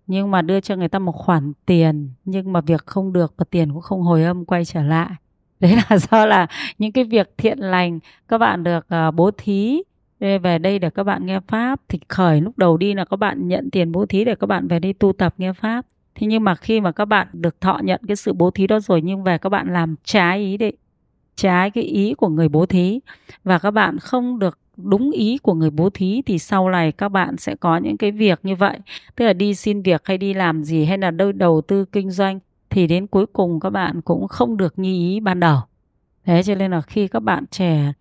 nhưng 0.07 0.31
mà 0.31 0.43
đưa 0.43 0.61
cho 0.61 0.77
người 0.77 0.89
ta 0.89 0.99
một 0.99 1.13
khoản 1.13 1.53
tiền 1.67 2.11
nhưng 2.25 2.53
mà 2.53 2.61
việc 2.61 2.87
không 2.87 3.13
được 3.13 3.35
và 3.37 3.45
tiền 3.51 3.73
cũng 3.73 3.83
không 3.83 4.03
hồi 4.03 4.25
âm 4.25 4.45
quay 4.45 4.65
trở 4.65 4.83
lại. 4.83 5.11
Đấy 5.61 5.77
là 5.91 5.99
do 5.99 6.27
là 6.27 6.47
những 6.79 6.93
cái 6.93 7.05
việc 7.05 7.31
thiện 7.39 7.59
lành 7.59 7.99
các 8.29 8.39
bạn 8.39 8.65
được 8.65 8.87
ờ, 8.89 9.11
bố 9.11 9.31
thí. 9.31 9.83
Về 10.21 10.59
đây 10.59 10.79
để 10.79 10.91
các 10.91 11.05
bạn 11.05 11.27
nghe 11.27 11.41
pháp. 11.49 11.81
Thì 11.89 11.99
khởi 12.09 12.41
lúc 12.41 12.59
đầu 12.59 12.77
đi 12.77 12.95
là 12.95 13.05
các 13.05 13.17
bạn 13.17 13.49
nhận 13.49 13.71
tiền 13.71 13.93
bố 13.93 14.07
thí 14.07 14.25
để 14.25 14.35
các 14.35 14.47
bạn 14.47 14.69
về 14.69 14.79
đây 14.79 14.93
tu 14.93 15.13
tập 15.13 15.35
nghe 15.39 15.53
pháp 15.53 15.87
thế 16.15 16.27
nhưng 16.27 16.45
mà 16.45 16.55
khi 16.55 16.81
mà 16.81 16.93
các 16.93 17.05
bạn 17.05 17.27
được 17.33 17.61
thọ 17.61 17.81
nhận 17.83 18.01
cái 18.09 18.17
sự 18.17 18.33
bố 18.33 18.51
thí 18.51 18.67
đó 18.67 18.81
rồi, 18.81 19.03
nhưng 19.03 19.23
về 19.23 19.39
các 19.39 19.49
bạn 19.49 19.73
làm 19.73 19.95
trái 20.05 20.39
ý 20.39 20.57
định, 20.57 20.75
trái 21.37 21.71
cái 21.71 21.85
ý 21.85 22.15
của 22.15 22.29
người 22.29 22.49
bố 22.49 22.67
thí, 22.67 23.01
và 23.45 23.59
các 23.59 23.71
bạn 23.71 23.99
không 23.99 24.39
được 24.39 24.59
đúng 24.77 25.11
ý 25.11 25.39
của 25.39 25.55
người 25.55 25.71
bố 25.71 25.91
thí, 25.91 26.23
thì 26.27 26.39
sau 26.39 26.71
này 26.71 26.93
các 26.93 27.09
bạn 27.09 27.37
sẽ 27.37 27.55
có 27.55 27.77
những 27.77 27.97
cái 27.97 28.11
việc 28.11 28.41
như 28.43 28.57
vậy. 28.57 28.79
Tức 29.17 29.25
là 29.25 29.33
đi 29.33 29.55
xin 29.55 29.83
việc 29.83 30.03
hay 30.05 30.19
đi 30.19 30.35
làm 30.35 30.63
gì 30.63 30.85
hay 30.85 30.99
là 30.99 31.11
đâu 31.11 31.33
đầu 31.33 31.61
tư 31.61 31.85
kinh 31.85 32.11
doanh, 32.11 32.39
thì 32.71 32.87
đến 32.87 33.07
cuối 33.07 33.27
cùng 33.27 33.61
các 33.61 33.71
bạn 33.71 34.01
cũng 34.01 34.29
không 34.29 34.57
được 34.57 34.79
như 34.79 34.93
ý 34.93 35.21
ban 35.21 35.41
đầu. 35.41 35.61
Thế 36.25 36.43
cho 36.43 36.55
nên 36.55 36.71
là 36.71 36.81
khi 36.81 37.09
các 37.09 37.21
bạn 37.21 37.45
trẻ 37.51 37.93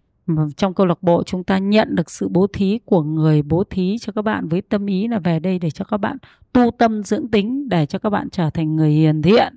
trong 0.58 0.74
câu 0.74 0.86
lạc 0.86 1.04
bộ 1.04 1.24
chúng 1.24 1.44
ta 1.44 1.58
nhận 1.58 1.96
được 1.96 2.12
sự 2.12 2.28
bố 2.28 2.48
thí 2.54 2.80
của 2.86 3.02
người 3.02 3.42
bố 3.42 3.64
thí 3.64 3.98
cho 4.02 4.14
các 4.14 4.22
bạn 4.22 4.48
với 4.48 4.62
tâm 4.62 4.86
ý 4.86 5.08
là 5.08 5.20
về 5.20 5.40
đây 5.40 5.60
để 5.60 5.72
cho 5.72 5.86
các 5.86 5.98
bạn 5.98 6.18
tu 6.54 6.72
tâm 6.78 7.04
dưỡng 7.04 7.28
tính, 7.28 7.70
để 7.70 7.86
cho 7.86 8.00
các 8.00 8.10
bạn 8.10 8.30
trở 8.30 8.50
thành 8.50 8.76
người 8.76 8.92
hiền 8.92 9.22
thiện. 9.22 9.56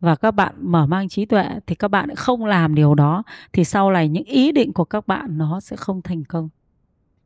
Và 0.00 0.16
các 0.16 0.30
bạn 0.30 0.54
mở 0.60 0.86
mang 0.86 1.08
trí 1.08 1.24
tuệ 1.24 1.48
thì 1.66 1.74
các 1.74 1.88
bạn 1.88 2.14
không 2.14 2.44
làm 2.44 2.74
điều 2.74 2.94
đó, 2.94 3.22
thì 3.52 3.64
sau 3.64 3.90
này 3.90 4.08
những 4.08 4.24
ý 4.24 4.52
định 4.52 4.72
của 4.72 4.84
các 4.84 5.06
bạn 5.06 5.38
nó 5.38 5.60
sẽ 5.60 5.76
không 5.76 6.02
thành 6.02 6.24
công. 6.24 6.48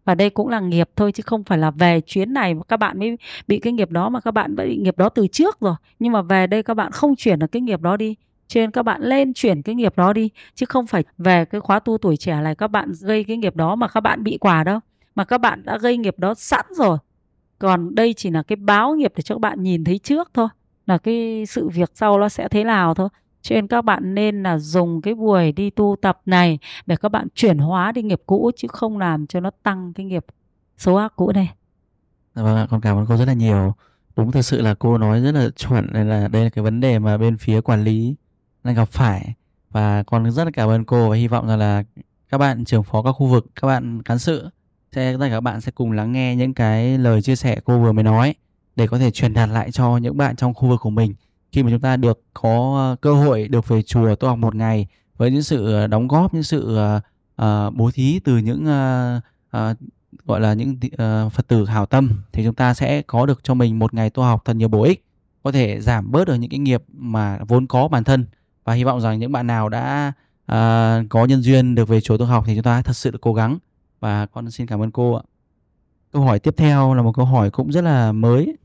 Và 0.05 0.15
đây 0.15 0.31
cũng 0.31 0.49
là 0.49 0.61
nghiệp 0.61 0.91
thôi, 0.97 1.13
chứ 1.13 1.23
không 1.27 1.45
phải 1.45 1.59
là 1.59 1.71
về 1.71 2.01
chuyến 2.01 2.33
này 2.33 2.55
mà 2.55 2.63
các 2.69 2.77
bạn 2.77 2.99
mới 2.99 3.17
bị 3.49 3.59
cái 3.59 3.73
nghiệp 3.73 3.91
đó 3.91 4.09
mà 4.09 4.21
các 4.21 4.31
bạn 4.31 4.57
đã 4.57 4.65
bị 4.65 4.77
nghiệp 4.77 4.99
đó 4.99 5.09
từ 5.09 5.27
trước 5.27 5.61
rồi. 5.61 5.75
Nhưng 5.99 6.13
mà 6.13 6.23
về 6.23 6.47
đây 6.47 6.63
các 6.63 6.75
bạn 6.75 6.93
không 6.93 7.17
chuyển 7.17 7.39
được 7.39 7.53
cái 7.53 7.63
nghiệp 7.63 7.81
đó 7.81 7.97
đi 7.97 8.15
cho 8.49 8.61
nên 8.61 8.71
các 8.71 8.83
bạn 8.83 9.03
lên 9.03 9.35
chuyển 9.35 9.63
cái 9.63 9.75
nghiệp 9.75 9.97
đó 9.97 10.13
đi 10.13 10.31
chứ 10.55 10.67
không 10.67 10.87
phải 10.87 11.05
về 11.19 11.45
cái 11.45 11.61
khóa 11.61 11.79
tu 11.79 11.99
tuổi 11.99 12.17
trẻ 12.17 12.41
này 12.41 12.55
các 12.55 12.69
bạn 12.69 12.93
gây 13.01 13.25
cái 13.25 13.37
nghiệp 13.37 13.57
đó 13.57 13.75
mà 13.75 13.89
các 13.89 14.01
bạn 14.01 14.25
bị 14.25 14.39
quả 14.41 14.65
đâu 14.65 14.81
mà 15.15 15.25
các 15.25 15.39
bạn 15.39 15.65
đã 15.65 15.79
gây 15.79 15.97
nghiệp 15.97 16.19
đó 16.19 16.35
sẵn 16.35 16.65
rồi 16.77 16.99
còn 17.59 17.95
đây 17.95 18.15
chỉ 18.15 18.31
là 18.31 18.43
cái 18.43 18.57
báo 18.57 18.95
nghiệp 18.95 19.13
để 19.17 19.23
cho 19.23 19.35
các 19.35 19.41
bạn 19.41 19.63
nhìn 19.63 19.85
thấy 19.85 19.99
trước 19.99 20.31
thôi 20.35 20.49
là 20.87 20.99
cái 20.99 21.45
sự 21.47 21.69
việc 21.69 21.91
sau 21.95 22.19
nó 22.19 22.29
sẽ 22.29 22.49
thế 22.49 22.65
nào 22.65 22.95
thôi 22.95 23.09
cho 23.43 23.55
nên 23.55 23.67
các 23.67 23.83
bạn 23.83 24.15
nên 24.15 24.43
là 24.43 24.59
dùng 24.59 25.03
cái 25.03 25.15
buổi 25.15 25.53
đi 25.53 25.71
tu 25.71 25.97
tập 26.03 26.21
này 26.27 26.59
để 26.87 26.97
các 26.97 27.09
bạn 27.09 27.29
chuyển 27.35 27.59
hóa 27.59 27.93
đi 27.93 28.03
nghiệp 28.03 28.21
cũ 28.27 28.51
chứ 28.57 28.69
không 28.69 28.99
làm 28.99 29.27
cho 29.27 29.41
nó 29.41 29.51
tăng 29.63 29.93
cái 29.93 30.07
nghiệp 30.07 30.25
số 30.77 30.95
ác 30.95 31.13
cũ 31.17 31.33
này. 31.33 31.55
Dạ 32.35 32.43
vâng, 32.43 32.67
con 32.71 32.81
cảm 32.81 32.97
ơn 32.97 33.07
cô 33.09 33.17
rất 33.17 33.25
là 33.25 33.33
nhiều. 33.33 33.75
Đúng 34.17 34.33
thực 34.33 34.43
sự 34.43 34.61
là 34.61 34.75
cô 34.75 34.99
nói 34.99 35.21
rất 35.21 35.35
là 35.35 35.49
chuẩn 35.57 35.87
nên 35.93 36.09
là 36.09 36.29
đây 36.29 36.45
là 36.45 36.51
cái 36.51 36.65
vấn 36.65 36.81
đề 36.81 36.99
mà 36.99 37.19
bên 37.19 37.37
phía 37.39 37.61
quản 37.61 37.85
lý 37.85 38.17
đang 38.69 38.77
gặp 38.77 38.89
phải. 38.89 39.35
Và 39.71 40.03
con 40.03 40.31
rất 40.31 40.45
là 40.45 40.51
cảm 40.51 40.69
ơn 40.69 40.85
cô 40.85 41.11
và 41.11 41.17
hy 41.17 41.29
vọng 41.29 41.49
rằng 41.49 41.59
là 41.59 41.83
các 42.29 42.39
bạn 42.39 42.65
trưởng 42.65 42.83
phó 42.83 43.03
các 43.03 43.13
khu 43.13 43.27
vực, 43.27 43.47
các 43.61 43.69
bạn 43.69 44.03
cán 44.03 44.19
sự 44.19 44.49
sẽ 44.93 45.13
tất 45.13 45.19
cả 45.21 45.31
các 45.31 45.41
bạn 45.41 45.61
sẽ 45.61 45.73
cùng 45.73 45.93
lắng 45.93 46.13
nghe 46.13 46.37
những 46.37 46.55
cái 46.55 46.99
lời 46.99 47.23
chia 47.23 47.37
sẻ 47.37 47.61
cô 47.65 47.79
vừa 47.79 47.93
mới 47.93 48.05
nói 48.05 48.35
để 48.77 48.87
có 48.87 48.99
thể 48.99 49.11
truyền 49.11 49.35
đạt 49.35 49.49
lại 49.49 49.71
cho 49.71 49.97
những 49.97 50.17
bạn 50.17 50.37
trong 50.37 50.55
khu 50.55 50.69
vực 50.69 50.81
của 50.81 50.91
mình. 50.91 51.15
Khi 51.53 51.63
mà 51.63 51.71
chúng 51.71 51.81
ta 51.81 51.97
được 51.97 52.23
có 52.35 52.75
ờ, 52.77 52.97
cơ 53.01 53.15
hội 53.15 53.49
được 53.49 53.69
về 53.69 53.83
chùa 53.83 54.15
tu 54.15 54.29
học 54.29 54.39
một 54.39 54.55
ngày 54.55 54.87
với 55.17 55.31
những 55.31 55.43
sự 55.43 55.73
ờ, 55.73 55.87
đóng 55.87 56.09
góp 56.09 56.35
những 56.35 56.43
sự 56.43 56.79
uh, 57.43 57.75
bố 57.75 57.91
thí 57.95 58.21
từ 58.25 58.39
những 58.39 58.65
uh, 58.65 59.23
uh, 59.57 59.77
gọi 60.27 60.41
là 60.41 60.55
những 60.55 60.71
uh, 60.71 61.33
phật 61.33 61.49
tử 61.49 61.65
hảo 61.65 61.87
tâm 61.87 62.11
thì 62.33 62.45
chúng 62.45 62.55
ta 62.55 62.75
sẽ 62.75 63.03
có 63.03 63.27
được 63.27 63.41
cho 63.45 63.55
mình 63.55 63.79
một 63.79 63.95
ngày 63.95 64.11
tu 64.11 64.23
học 64.23 64.43
thật 64.45 64.57
nhiều 64.57 64.69
bổ 64.69 64.83
ích 64.83 65.05
có 65.43 65.53
thể 65.53 65.81
giảm 65.81 66.13
bớt 66.13 66.25
được 66.25 66.35
những 66.35 66.51
cái 66.51 66.59
nghiệp 66.59 66.83
mà 66.93 67.39
vốn 67.49 67.67
có 67.67 67.89
bản 67.89 68.05
thân 68.05 68.27
và 68.69 68.75
hy 68.75 68.85
vọng 68.85 69.01
rằng 69.01 69.19
những 69.19 69.33
bạn 69.33 69.47
nào 69.47 69.69
đã 69.69 70.13
uh, 70.53 71.09
có 71.09 71.25
nhân 71.29 71.43
duyên 71.43 71.75
được 71.75 71.89
về 71.89 72.01
chùa 72.01 72.17
tu 72.17 72.25
học 72.25 72.45
thì 72.47 72.55
chúng 72.55 72.63
ta 72.63 72.83
thật 72.83 72.97
sự 72.97 73.11
được 73.11 73.21
cố 73.21 73.35
gắng. 73.35 73.59
Và 74.01 74.27
con 74.27 74.51
xin 74.51 74.67
cảm 74.67 74.83
ơn 74.83 74.91
cô 74.91 75.15
ạ. 75.15 75.23
Câu 76.13 76.23
hỏi 76.23 76.39
tiếp 76.39 76.55
theo 76.57 76.95
là 76.95 77.03
một 77.03 77.13
câu 77.13 77.25
hỏi 77.25 77.51
cũng 77.51 77.73
rất 77.73 77.85
là 77.85 78.13
mới. 78.13 78.57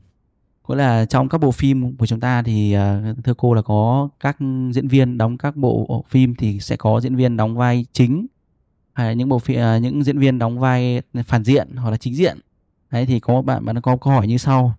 Cũng 0.62 0.76
là 0.76 1.04
trong 1.04 1.28
các 1.28 1.38
bộ 1.38 1.50
phim 1.50 1.96
của 1.96 2.06
chúng 2.06 2.20
ta 2.20 2.42
thì 2.42 2.76
uh, 2.76 3.24
thưa 3.24 3.34
cô 3.34 3.54
là 3.54 3.62
có 3.62 4.08
các 4.20 4.36
diễn 4.72 4.88
viên 4.88 5.18
đóng 5.18 5.38
các 5.38 5.56
bộ 5.56 6.04
phim 6.08 6.34
thì 6.34 6.60
sẽ 6.60 6.76
có 6.76 7.00
diễn 7.00 7.16
viên 7.16 7.36
đóng 7.36 7.56
vai 7.56 7.86
chính 7.92 8.26
hay 8.92 9.06
là 9.06 9.12
những 9.12 9.28
bộ 9.28 9.38
phim 9.38 9.56
uh, 9.56 9.62
à, 9.62 9.78
những 9.78 10.04
diễn 10.04 10.18
viên 10.18 10.38
đóng 10.38 10.58
vai 10.58 11.02
phản 11.26 11.44
diện 11.44 11.76
hoặc 11.76 11.90
là 11.90 11.96
chính 11.96 12.14
diện. 12.14 12.38
Đấy 12.90 13.06
thì 13.06 13.20
có 13.20 13.32
một 13.32 13.42
bạn 13.42 13.64
bạn 13.64 13.80
có 13.80 13.96
câu 13.96 14.12
hỏi 14.12 14.26
như 14.26 14.36
sau. 14.36 14.74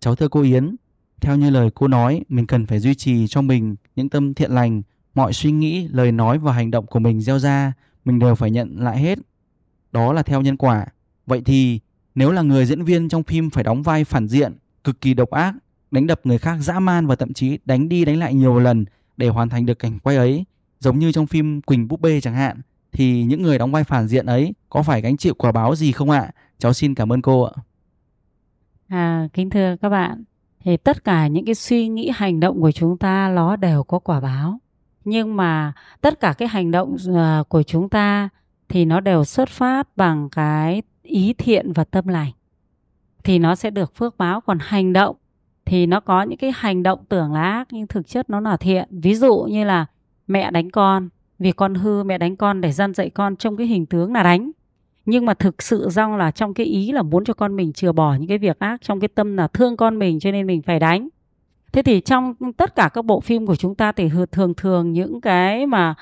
Cháu 0.00 0.14
thưa 0.14 0.28
cô 0.28 0.42
Yến 0.42 0.76
theo 1.20 1.36
như 1.36 1.50
lời 1.50 1.70
cô 1.74 1.88
nói 1.88 2.24
mình 2.28 2.46
cần 2.46 2.66
phải 2.66 2.78
duy 2.78 2.94
trì 2.94 3.26
cho 3.26 3.42
mình 3.42 3.76
những 3.96 4.08
tâm 4.08 4.34
thiện 4.34 4.50
lành 4.50 4.82
mọi 5.14 5.32
suy 5.32 5.52
nghĩ 5.52 5.88
lời 5.88 6.12
nói 6.12 6.38
và 6.38 6.52
hành 6.52 6.70
động 6.70 6.86
của 6.86 6.98
mình 6.98 7.20
gieo 7.20 7.38
ra 7.38 7.72
mình 8.04 8.18
đều 8.18 8.34
phải 8.34 8.50
nhận 8.50 8.76
lại 8.78 8.98
hết 8.98 9.18
đó 9.92 10.12
là 10.12 10.22
theo 10.22 10.40
nhân 10.42 10.56
quả 10.56 10.86
vậy 11.26 11.42
thì 11.44 11.80
nếu 12.14 12.32
là 12.32 12.42
người 12.42 12.66
diễn 12.66 12.82
viên 12.82 13.08
trong 13.08 13.22
phim 13.22 13.50
phải 13.50 13.64
đóng 13.64 13.82
vai 13.82 14.04
phản 14.04 14.28
diện 14.28 14.52
cực 14.84 15.00
kỳ 15.00 15.14
độc 15.14 15.30
ác, 15.30 15.54
đánh 15.90 16.06
đập 16.06 16.20
người 16.24 16.38
khác 16.38 16.56
dã 16.60 16.80
man 16.80 17.06
và 17.06 17.16
thậm 17.16 17.32
chí 17.32 17.58
đánh 17.64 17.88
đi 17.88 18.04
đánh 18.04 18.18
lại 18.18 18.34
nhiều 18.34 18.58
lần 18.58 18.84
để 19.16 19.28
hoàn 19.28 19.48
thành 19.48 19.66
được 19.66 19.78
cảnh 19.78 19.98
quay 19.98 20.16
ấy. 20.16 20.44
Giống 20.80 20.98
như 20.98 21.12
trong 21.12 21.26
phim 21.26 21.62
Quỳnh 21.62 21.88
Búp 21.88 22.00
Bê 22.00 22.20
chẳng 22.20 22.34
hạn, 22.34 22.60
thì 22.92 23.24
những 23.24 23.42
người 23.42 23.58
đóng 23.58 23.72
vai 23.72 23.84
phản 23.84 24.08
diện 24.08 24.26
ấy 24.26 24.54
có 24.68 24.82
phải 24.82 25.00
gánh 25.00 25.16
chịu 25.16 25.34
quả 25.34 25.52
báo 25.52 25.76
gì 25.76 25.92
không 25.92 26.10
ạ? 26.10 26.30
Cháu 26.58 26.72
xin 26.72 26.94
cảm 26.94 27.12
ơn 27.12 27.22
cô 27.22 27.42
ạ. 27.42 27.52
À, 28.88 29.28
kính 29.32 29.50
thưa 29.50 29.76
các 29.82 29.88
bạn, 29.88 30.24
thì 30.64 30.76
tất 30.76 31.04
cả 31.04 31.26
những 31.26 31.44
cái 31.44 31.54
suy 31.54 31.88
nghĩ, 31.88 32.10
hành 32.14 32.40
động 32.40 32.60
của 32.60 32.72
chúng 32.72 32.98
ta 32.98 33.32
nó 33.34 33.56
đều 33.56 33.82
có 33.82 33.98
quả 33.98 34.20
báo. 34.20 34.58
Nhưng 35.04 35.36
mà 35.36 35.72
tất 36.00 36.20
cả 36.20 36.34
cái 36.38 36.48
hành 36.48 36.70
động 36.70 36.96
ờ, 37.14 37.44
của 37.48 37.62
chúng 37.62 37.88
ta 37.88 38.28
thì 38.68 38.84
nó 38.84 39.00
đều 39.00 39.24
xuất 39.24 39.48
phát 39.48 39.96
bằng 39.96 40.28
cái 40.28 40.82
ý 41.02 41.34
thiện 41.38 41.72
và 41.72 41.84
tâm 41.84 42.08
lành. 42.08 42.32
Thì 43.24 43.38
nó 43.38 43.54
sẽ 43.54 43.70
được 43.70 43.94
phước 43.96 44.18
báo. 44.18 44.40
Còn 44.40 44.58
hành 44.60 44.92
động 44.92 45.16
thì 45.64 45.86
nó 45.86 46.00
có 46.00 46.22
những 46.22 46.38
cái 46.38 46.52
hành 46.56 46.82
động 46.82 47.04
tưởng 47.08 47.32
là 47.32 47.42
ác, 47.42 47.68
nhưng 47.70 47.86
thực 47.86 48.08
chất 48.08 48.30
nó 48.30 48.40
là 48.40 48.56
thiện. 48.56 48.88
Ví 48.90 49.14
dụ 49.14 49.46
như 49.50 49.64
là 49.64 49.86
mẹ 50.26 50.50
đánh 50.50 50.70
con, 50.70 51.08
vì 51.38 51.52
con 51.52 51.74
hư 51.74 52.02
mẹ 52.02 52.18
đánh 52.18 52.36
con 52.36 52.60
để 52.60 52.72
dân 52.72 52.94
dạy 52.94 53.10
con 53.10 53.36
trong 53.36 53.56
cái 53.56 53.66
hình 53.66 53.86
tướng 53.86 54.12
là 54.12 54.22
đánh 54.22 54.50
nhưng 55.06 55.26
mà 55.26 55.34
thực 55.34 55.62
sự 55.62 55.88
rong 55.90 56.16
là 56.16 56.30
trong 56.30 56.54
cái 56.54 56.66
ý 56.66 56.92
là 56.92 57.02
muốn 57.02 57.24
cho 57.24 57.34
con 57.34 57.56
mình 57.56 57.72
chừa 57.72 57.92
bỏ 57.92 58.14
những 58.14 58.28
cái 58.28 58.38
việc 58.38 58.58
ác 58.58 58.82
trong 58.82 59.00
cái 59.00 59.08
tâm 59.08 59.36
là 59.36 59.48
thương 59.48 59.76
con 59.76 59.98
mình 59.98 60.20
cho 60.20 60.30
nên 60.30 60.46
mình 60.46 60.62
phải 60.62 60.78
đánh. 60.78 61.08
Thế 61.72 61.82
thì 61.82 62.00
trong 62.00 62.34
tất 62.56 62.74
cả 62.74 62.90
các 62.94 63.04
bộ 63.04 63.20
phim 63.20 63.46
của 63.46 63.56
chúng 63.56 63.74
ta 63.74 63.92
thì 63.92 64.10
thường 64.32 64.54
thường 64.54 64.92
những 64.92 65.20
cái 65.20 65.66
mà 65.66 65.94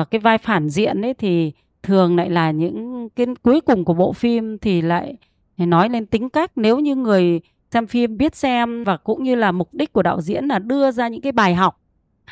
uh, 0.00 0.10
cái 0.10 0.18
vai 0.18 0.38
phản 0.38 0.68
diện 0.68 1.02
ấy 1.02 1.14
thì 1.14 1.52
thường 1.82 2.16
lại 2.16 2.30
là 2.30 2.50
những 2.50 3.08
cái 3.16 3.26
cuối 3.42 3.60
cùng 3.60 3.84
của 3.84 3.94
bộ 3.94 4.12
phim 4.12 4.58
thì 4.58 4.82
lại 4.82 5.16
nói 5.56 5.88
lên 5.88 6.06
tính 6.06 6.30
cách. 6.30 6.52
Nếu 6.56 6.78
như 6.78 6.96
người 6.96 7.40
xem 7.70 7.86
phim 7.86 8.16
biết 8.16 8.36
xem 8.36 8.84
và 8.84 8.96
cũng 8.96 9.24
như 9.24 9.34
là 9.34 9.52
mục 9.52 9.74
đích 9.74 9.92
của 9.92 10.02
đạo 10.02 10.20
diễn 10.20 10.44
là 10.44 10.58
đưa 10.58 10.90
ra 10.90 11.08
những 11.08 11.20
cái 11.20 11.32
bài 11.32 11.54
học 11.54 11.80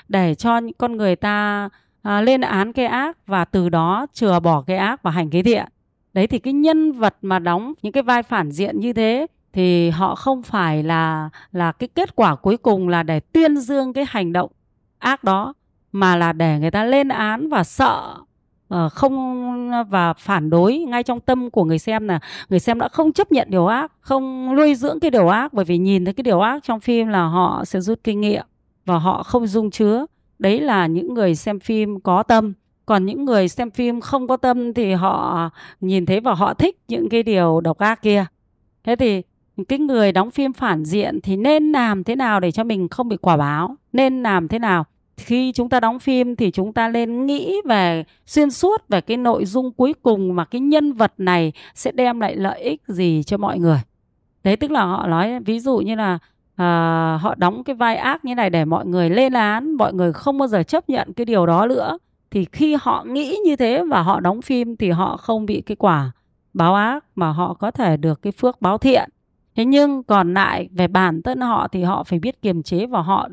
để 0.08 0.34
cho 0.34 0.58
những 0.58 0.74
con 0.78 0.96
người 0.96 1.16
ta 1.16 1.68
à, 2.02 2.20
lên 2.20 2.40
án 2.40 2.72
cái 2.72 2.86
ác 2.86 3.26
và 3.26 3.44
từ 3.44 3.68
đó 3.68 4.06
chừa 4.12 4.40
bỏ 4.40 4.62
cái 4.66 4.76
ác 4.76 5.02
và 5.02 5.10
hành 5.10 5.30
cái 5.30 5.42
thiện 5.42 5.66
đấy 6.16 6.26
thì 6.26 6.38
cái 6.38 6.52
nhân 6.52 6.92
vật 6.92 7.16
mà 7.22 7.38
đóng 7.38 7.74
những 7.82 7.92
cái 7.92 8.02
vai 8.02 8.22
phản 8.22 8.50
diện 8.50 8.80
như 8.80 8.92
thế 8.92 9.26
thì 9.52 9.90
họ 9.90 10.14
không 10.14 10.42
phải 10.42 10.82
là 10.82 11.30
là 11.52 11.72
cái 11.72 11.88
kết 11.94 12.16
quả 12.16 12.34
cuối 12.34 12.56
cùng 12.56 12.88
là 12.88 13.02
để 13.02 13.20
tuyên 13.20 13.56
dương 13.56 13.92
cái 13.92 14.04
hành 14.08 14.32
động 14.32 14.50
ác 14.98 15.24
đó 15.24 15.54
mà 15.92 16.16
là 16.16 16.32
để 16.32 16.58
người 16.58 16.70
ta 16.70 16.84
lên 16.84 17.08
án 17.08 17.48
và 17.48 17.64
sợ 17.64 18.14
uh, 18.74 18.92
không 18.92 19.70
và 19.88 20.12
phản 20.12 20.50
đối 20.50 20.78
ngay 20.78 21.02
trong 21.02 21.20
tâm 21.20 21.50
của 21.50 21.64
người 21.64 21.78
xem 21.78 22.08
là 22.08 22.20
người 22.48 22.60
xem 22.60 22.78
đã 22.78 22.88
không 22.88 23.12
chấp 23.12 23.32
nhận 23.32 23.50
điều 23.50 23.66
ác 23.66 23.92
không 24.00 24.56
nuôi 24.56 24.74
dưỡng 24.74 25.00
cái 25.00 25.10
điều 25.10 25.28
ác 25.28 25.52
bởi 25.52 25.64
vì 25.64 25.78
nhìn 25.78 26.04
thấy 26.04 26.14
cái 26.14 26.22
điều 26.22 26.40
ác 26.40 26.64
trong 26.64 26.80
phim 26.80 27.08
là 27.08 27.24
họ 27.24 27.64
sẽ 27.64 27.80
rút 27.80 28.00
kinh 28.04 28.20
nghiệm 28.20 28.46
và 28.86 28.98
họ 28.98 29.22
không 29.22 29.46
dung 29.46 29.70
chứa. 29.70 30.06
Đấy 30.38 30.60
là 30.60 30.86
những 30.86 31.14
người 31.14 31.34
xem 31.34 31.60
phim 31.60 32.00
có 32.00 32.22
tâm 32.22 32.52
còn 32.86 33.06
những 33.06 33.24
người 33.24 33.48
xem 33.48 33.70
phim 33.70 34.00
không 34.00 34.28
có 34.28 34.36
tâm 34.36 34.74
thì 34.74 34.92
họ 34.92 35.50
nhìn 35.80 36.06
thấy 36.06 36.20
và 36.20 36.34
họ 36.34 36.54
thích 36.54 36.78
những 36.88 37.08
cái 37.08 37.22
điều 37.22 37.60
độc 37.60 37.78
ác 37.78 38.02
kia. 38.02 38.24
Thế 38.84 38.96
thì 38.96 39.22
cái 39.68 39.78
người 39.78 40.12
đóng 40.12 40.30
phim 40.30 40.52
phản 40.52 40.84
diện 40.84 41.20
thì 41.20 41.36
nên 41.36 41.72
làm 41.72 42.04
thế 42.04 42.16
nào 42.16 42.40
để 42.40 42.50
cho 42.50 42.64
mình 42.64 42.88
không 42.88 43.08
bị 43.08 43.16
quả 43.16 43.36
báo? 43.36 43.76
Nên 43.92 44.22
làm 44.22 44.48
thế 44.48 44.58
nào? 44.58 44.84
Khi 45.16 45.52
chúng 45.52 45.68
ta 45.68 45.80
đóng 45.80 45.98
phim 45.98 46.36
thì 46.36 46.50
chúng 46.50 46.72
ta 46.72 46.88
nên 46.88 47.26
nghĩ 47.26 47.56
về 47.64 48.04
xuyên 48.26 48.50
suốt 48.50 48.88
về 48.88 49.00
cái 49.00 49.16
nội 49.16 49.44
dung 49.44 49.72
cuối 49.72 49.94
cùng 50.02 50.36
mà 50.36 50.44
cái 50.44 50.60
nhân 50.60 50.92
vật 50.92 51.12
này 51.18 51.52
sẽ 51.74 51.92
đem 51.92 52.20
lại 52.20 52.36
lợi 52.36 52.60
ích 52.60 52.82
gì 52.86 53.22
cho 53.26 53.36
mọi 53.36 53.58
người. 53.58 53.80
Đấy 54.44 54.56
tức 54.56 54.70
là 54.70 54.84
họ 54.84 55.06
nói 55.06 55.40
ví 55.40 55.60
dụ 55.60 55.78
như 55.78 55.94
là 55.94 56.18
à, 56.56 57.18
họ 57.22 57.34
đóng 57.34 57.64
cái 57.64 57.76
vai 57.76 57.96
ác 57.96 58.24
như 58.24 58.34
này 58.34 58.50
để 58.50 58.64
mọi 58.64 58.86
người 58.86 59.10
lên 59.10 59.32
án 59.32 59.72
mọi 59.72 59.94
người 59.94 60.12
không 60.12 60.38
bao 60.38 60.48
giờ 60.48 60.62
chấp 60.62 60.88
nhận 60.88 61.12
cái 61.12 61.24
điều 61.24 61.46
đó 61.46 61.66
nữa 61.66 61.98
thì 62.30 62.44
khi 62.52 62.76
họ 62.80 63.04
nghĩ 63.04 63.38
như 63.44 63.56
thế 63.56 63.84
và 63.90 64.02
họ 64.02 64.20
đóng 64.20 64.42
phim 64.42 64.76
thì 64.76 64.90
họ 64.90 65.16
không 65.16 65.46
bị 65.46 65.60
cái 65.60 65.76
quả 65.76 66.10
báo 66.54 66.74
ác 66.74 67.04
mà 67.14 67.32
họ 67.32 67.54
có 67.54 67.70
thể 67.70 67.96
được 67.96 68.22
cái 68.22 68.32
phước 68.32 68.60
báo 68.60 68.78
thiện. 68.78 69.10
Thế 69.56 69.64
nhưng 69.64 70.02
còn 70.02 70.34
lại 70.34 70.68
về 70.72 70.88
bản 70.88 71.22
thân 71.22 71.40
họ 71.40 71.68
thì 71.68 71.82
họ 71.82 72.04
phải 72.04 72.18
biết 72.18 72.42
kiềm 72.42 72.62
chế 72.62 72.86
và 72.86 73.02
họ 73.02 73.28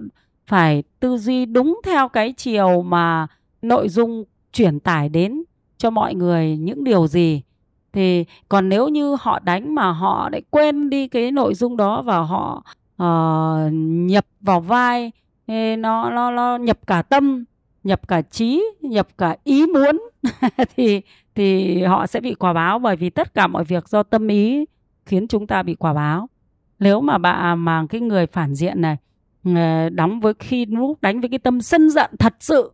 phải 0.48 0.84
tư 1.00 1.18
duy 1.18 1.46
đúng 1.46 1.80
theo 1.86 2.10
cái 2.10 2.34
chiều 2.38 2.82
mà 2.82 3.28
nội 3.62 3.90
dung 3.90 4.24
truyền 4.52 4.80
tải 4.80 5.10
đến 5.10 5.44
cho 5.78 5.90
mọi 5.90 6.16
người 6.16 6.58
những 6.58 6.84
điều 6.84 7.08
gì. 7.08 7.42
Thì 7.94 8.26
còn 8.50 8.70
nếu 8.70 8.88
như 8.88 9.16
họ 9.20 9.40
đánh 9.40 9.76
mà 9.76 9.92
họ 9.92 10.30
lại 10.32 10.42
quên 10.50 10.90
đi 10.90 11.08
cái 11.08 11.32
nội 11.32 11.54
dung 11.54 11.78
đó 11.78 12.02
và 12.02 12.20
họ 12.20 12.64
uh, 13.04 13.74
nhập 13.74 14.26
vào 14.42 14.62
vai 14.62 15.12
nó 15.78 16.10
nó 16.10 16.32
nó 16.32 16.58
nhập 16.58 16.78
cả 16.88 17.02
tâm 17.02 17.44
nhập 17.84 18.08
cả 18.08 18.22
trí, 18.22 18.64
nhập 18.82 19.08
cả 19.18 19.36
ý 19.44 19.66
muốn 19.66 20.00
thì 20.76 21.02
thì 21.36 21.82
họ 21.84 22.08
sẽ 22.08 22.22
bị 22.22 22.34
quả 22.34 22.54
báo 22.54 22.80
bởi 22.80 22.96
vì 22.96 23.10
tất 23.10 23.34
cả 23.34 23.48
mọi 23.48 23.64
việc 23.64 23.90
do 23.90 24.04
tâm 24.04 24.28
ý 24.28 24.66
khiến 25.06 25.28
chúng 25.28 25.48
ta 25.48 25.64
bị 25.64 25.76
quả 25.76 25.94
báo. 25.94 26.30
Nếu 26.80 27.02
mà 27.02 27.18
bạn 27.18 27.60
mà 27.66 27.86
cái 27.90 28.02
người 28.02 28.28
phản 28.28 28.56
diện 28.56 28.82
này 28.82 28.98
ờ, 29.56 29.90
đóng 29.90 30.20
với 30.20 30.34
khi, 30.40 30.66
lúc 30.66 31.02
đánh 31.02 31.22
với 31.22 31.30
cái 31.30 31.40
tâm 31.40 31.62
sân 31.62 31.90
giận 31.90 32.12
thật 32.20 32.34
sự, 32.40 32.72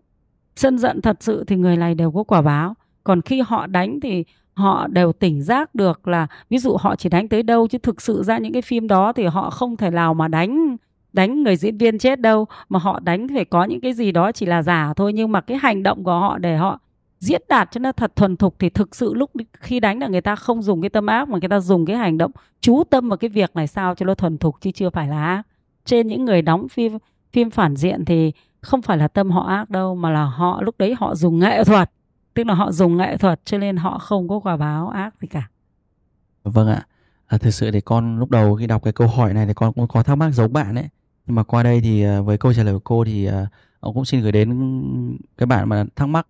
sân 0.56 0.78
giận 0.78 1.02
thật 1.02 1.18
sự 1.20 1.44
thì 1.48 1.56
người 1.56 1.78
này 1.78 1.96
đều 1.96 2.12
có 2.12 2.24
quả 2.24 2.42
báo. 2.42 2.74
Còn 3.04 3.22
khi 3.22 3.42
họ 3.42 3.68
đánh 3.68 4.00
thì 4.00 4.26
họ 4.54 4.88
đều 4.88 5.14
tỉnh 5.14 5.42
giác 5.42 5.76
được 5.76 6.08
là, 6.08 6.28
ví 6.50 6.58
dụ 6.58 6.78
họ 6.78 6.96
chỉ 6.96 7.10
đánh 7.10 7.28
tới 7.28 7.44
đâu 7.44 7.68
chứ 7.68 7.78
thực 7.78 8.02
sự 8.02 8.24
ra 8.24 8.38
những 8.38 8.54
cái 8.54 8.62
phim 8.62 8.88
đó 8.88 9.14
thì 9.14 9.26
họ 9.26 9.50
không 9.50 9.78
thể 9.78 9.90
nào 9.90 10.14
mà 10.14 10.28
đánh 10.28 10.78
đánh 11.14 11.44
người 11.44 11.56
diễn 11.56 11.78
viên 11.78 11.98
chết 11.98 12.22
đâu 12.22 12.46
mà 12.70 12.80
họ 12.80 13.00
đánh 13.00 13.28
phải 13.34 13.46
có 13.46 13.64
những 13.64 13.82
cái 13.82 13.94
gì 13.94 14.12
đó 14.12 14.32
chỉ 14.32 14.46
là 14.46 14.62
giả 14.64 14.94
thôi. 14.96 15.14
Nhưng 15.14 15.32
mà 15.32 15.42
cái 15.42 15.58
hành 15.58 15.84
động 15.84 16.04
của 16.04 16.20
họ 16.20 16.38
để 16.38 16.58
họ 16.58 16.80
diễn 17.20 17.42
đạt 17.50 17.72
cho 17.72 17.80
nó 17.80 17.92
thật 17.92 18.16
thuần 18.16 18.38
thục 18.38 18.56
thì 18.60 18.70
thực 18.70 18.96
sự 18.96 19.14
lúc 19.14 19.32
khi 19.54 19.80
đánh 19.80 20.00
là 20.00 20.08
người 20.08 20.22
ta 20.22 20.36
không 20.36 20.62
dùng 20.62 20.82
cái 20.82 20.90
tâm 20.90 21.06
ác 21.06 21.30
mà 21.30 21.38
người 21.42 21.50
ta 21.50 21.60
dùng 21.60 21.86
cái 21.86 21.96
hành 21.96 22.18
động 22.18 22.32
chú 22.62 22.84
tâm 22.90 23.10
vào 23.10 23.18
cái 23.18 23.30
việc 23.30 23.56
này 23.56 23.68
sao 23.68 23.96
cho 23.96 24.06
nó 24.06 24.16
thuần 24.16 24.38
thục 24.38 24.56
chứ 24.62 24.72
chưa 24.72 24.90
phải 24.90 25.08
là 25.08 25.26
ác. 25.26 25.44
Trên 25.86 26.08
những 26.08 26.26
người 26.26 26.42
đóng 26.42 26.70
phim 26.70 26.98
phim 27.34 27.50
phản 27.50 27.76
diện 27.76 28.06
thì 28.06 28.32
không 28.62 28.82
phải 28.82 28.98
là 28.98 29.08
tâm 29.08 29.32
họ 29.32 29.42
ác 29.42 29.70
đâu 29.70 29.96
mà 29.96 30.10
là 30.10 30.26
họ 30.26 30.62
lúc 30.62 30.76
đấy 30.78 30.96
họ 31.00 31.16
dùng 31.16 31.40
nghệ 31.40 31.64
thuật. 31.64 31.92
Tức 32.34 32.48
là 32.48 32.54
họ 32.54 32.72
dùng 32.72 32.98
nghệ 32.98 33.18
thuật 33.18 33.46
cho 33.46 33.58
nên 33.58 33.78
họ 33.78 34.00
không 34.00 34.28
có 34.28 34.40
quả 34.40 34.58
báo 34.58 34.90
ác 34.90 35.14
gì 35.22 35.28
cả. 35.28 35.50
Vâng 36.44 36.68
ạ. 36.68 36.86
À, 37.28 37.38
thực 37.38 37.52
sự 37.52 37.72
thì 37.72 37.82
con 37.82 38.20
lúc 38.20 38.30
đầu 38.30 38.56
khi 38.56 38.68
đọc 38.68 38.84
cái 38.84 38.94
câu 38.94 39.08
hỏi 39.08 39.34
này 39.34 39.46
thì 39.46 39.54
con 39.54 39.74
cũng 39.74 39.88
có 39.88 40.04
thắc 40.04 40.18
mắc 40.18 40.30
giống 40.30 40.54
bạn 40.54 40.76
ấy 40.76 40.90
nhưng 41.30 41.36
mà 41.36 41.44
qua 41.44 41.64
đây 41.64 41.82
thì 41.82 42.04
à, 42.04 42.22
với 42.22 42.38
câu 42.38 42.54
trả 42.54 42.64
lời 42.64 42.74
của 42.74 42.80
cô 42.80 43.06
thì 43.06 43.26
à, 43.26 43.48
ông 43.80 43.94
cũng 43.94 44.06
xin 44.06 44.22
gửi 44.22 44.32
đến 44.32 44.50
cái 45.38 45.48
bạn 45.48 45.70
mà 45.70 45.86
thắc 45.96 46.10
mắc 46.10 46.28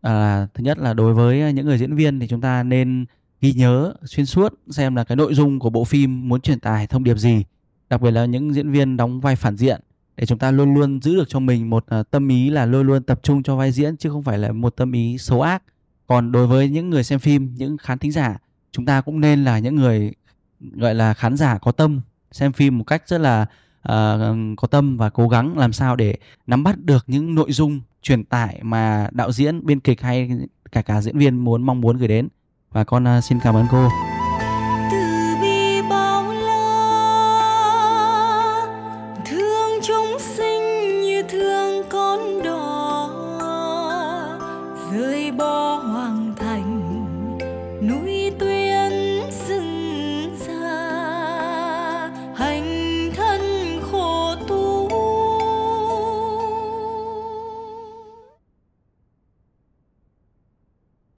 à, 0.00 0.46
thứ 0.54 0.64
nhất 0.64 0.78
là 0.78 0.94
đối 0.94 1.14
với 1.14 1.52
những 1.52 1.66
người 1.66 1.78
diễn 1.78 1.94
viên 1.94 2.20
thì 2.20 2.26
chúng 2.26 2.40
ta 2.40 2.62
nên 2.62 3.06
ghi 3.40 3.52
nhớ 3.52 3.94
xuyên 4.04 4.26
suốt 4.26 4.54
xem 4.70 4.96
là 4.96 5.04
cái 5.04 5.16
nội 5.16 5.34
dung 5.34 5.58
của 5.58 5.70
bộ 5.70 5.84
phim 5.84 6.28
muốn 6.28 6.40
truyền 6.40 6.60
tải 6.60 6.86
thông 6.86 7.04
điệp 7.04 7.16
gì 7.18 7.44
đặc 7.90 8.00
biệt 8.00 8.10
là 8.10 8.24
những 8.24 8.54
diễn 8.54 8.70
viên 8.70 8.96
đóng 8.96 9.20
vai 9.20 9.36
phản 9.36 9.56
diện 9.56 9.80
để 10.16 10.26
chúng 10.26 10.38
ta 10.38 10.50
luôn 10.50 10.74
luôn 10.74 11.00
giữ 11.02 11.16
được 11.16 11.28
cho 11.28 11.40
mình 11.40 11.70
một 11.70 11.84
à, 11.88 12.02
tâm 12.02 12.28
ý 12.28 12.50
là 12.50 12.66
luôn 12.66 12.86
luôn 12.86 13.02
tập 13.02 13.20
trung 13.22 13.42
cho 13.42 13.56
vai 13.56 13.72
diễn 13.72 13.96
chứ 13.96 14.10
không 14.10 14.22
phải 14.22 14.38
là 14.38 14.52
một 14.52 14.76
tâm 14.76 14.92
ý 14.92 15.18
xấu 15.18 15.42
ác. 15.42 15.62
Còn 16.06 16.32
đối 16.32 16.46
với 16.46 16.68
những 16.68 16.90
người 16.90 17.04
xem 17.04 17.18
phim 17.18 17.54
những 17.56 17.76
khán 17.76 17.98
thính 17.98 18.12
giả 18.12 18.38
chúng 18.72 18.86
ta 18.86 19.00
cũng 19.00 19.20
nên 19.20 19.44
là 19.44 19.58
những 19.58 19.74
người 19.74 20.12
gọi 20.60 20.94
là 20.94 21.14
khán 21.14 21.36
giả 21.36 21.58
có 21.58 21.72
tâm 21.72 22.00
xem 22.32 22.52
phim 22.52 22.78
một 22.78 22.84
cách 22.84 23.08
rất 23.08 23.18
là 23.18 23.46
uh, 23.88 24.56
có 24.56 24.68
tâm 24.70 24.96
và 24.96 25.10
cố 25.10 25.28
gắng 25.28 25.58
làm 25.58 25.72
sao 25.72 25.96
để 25.96 26.14
nắm 26.46 26.64
bắt 26.64 26.78
được 26.78 27.04
những 27.06 27.34
nội 27.34 27.52
dung 27.52 27.80
truyền 28.02 28.24
tải 28.24 28.58
mà 28.62 29.08
đạo 29.12 29.32
diễn 29.32 29.66
biên 29.66 29.80
kịch 29.80 30.02
hay 30.02 30.30
cả 30.72 30.82
cả 30.82 31.00
diễn 31.00 31.18
viên 31.18 31.36
muốn 31.36 31.62
mong 31.62 31.80
muốn 31.80 31.96
gửi 31.96 32.08
đến. 32.08 32.28
Và 32.72 32.84
con 32.84 33.18
uh, 33.18 33.24
xin 33.24 33.38
cảm 33.44 33.56
ơn 33.56 33.66
cô. 33.70 34.09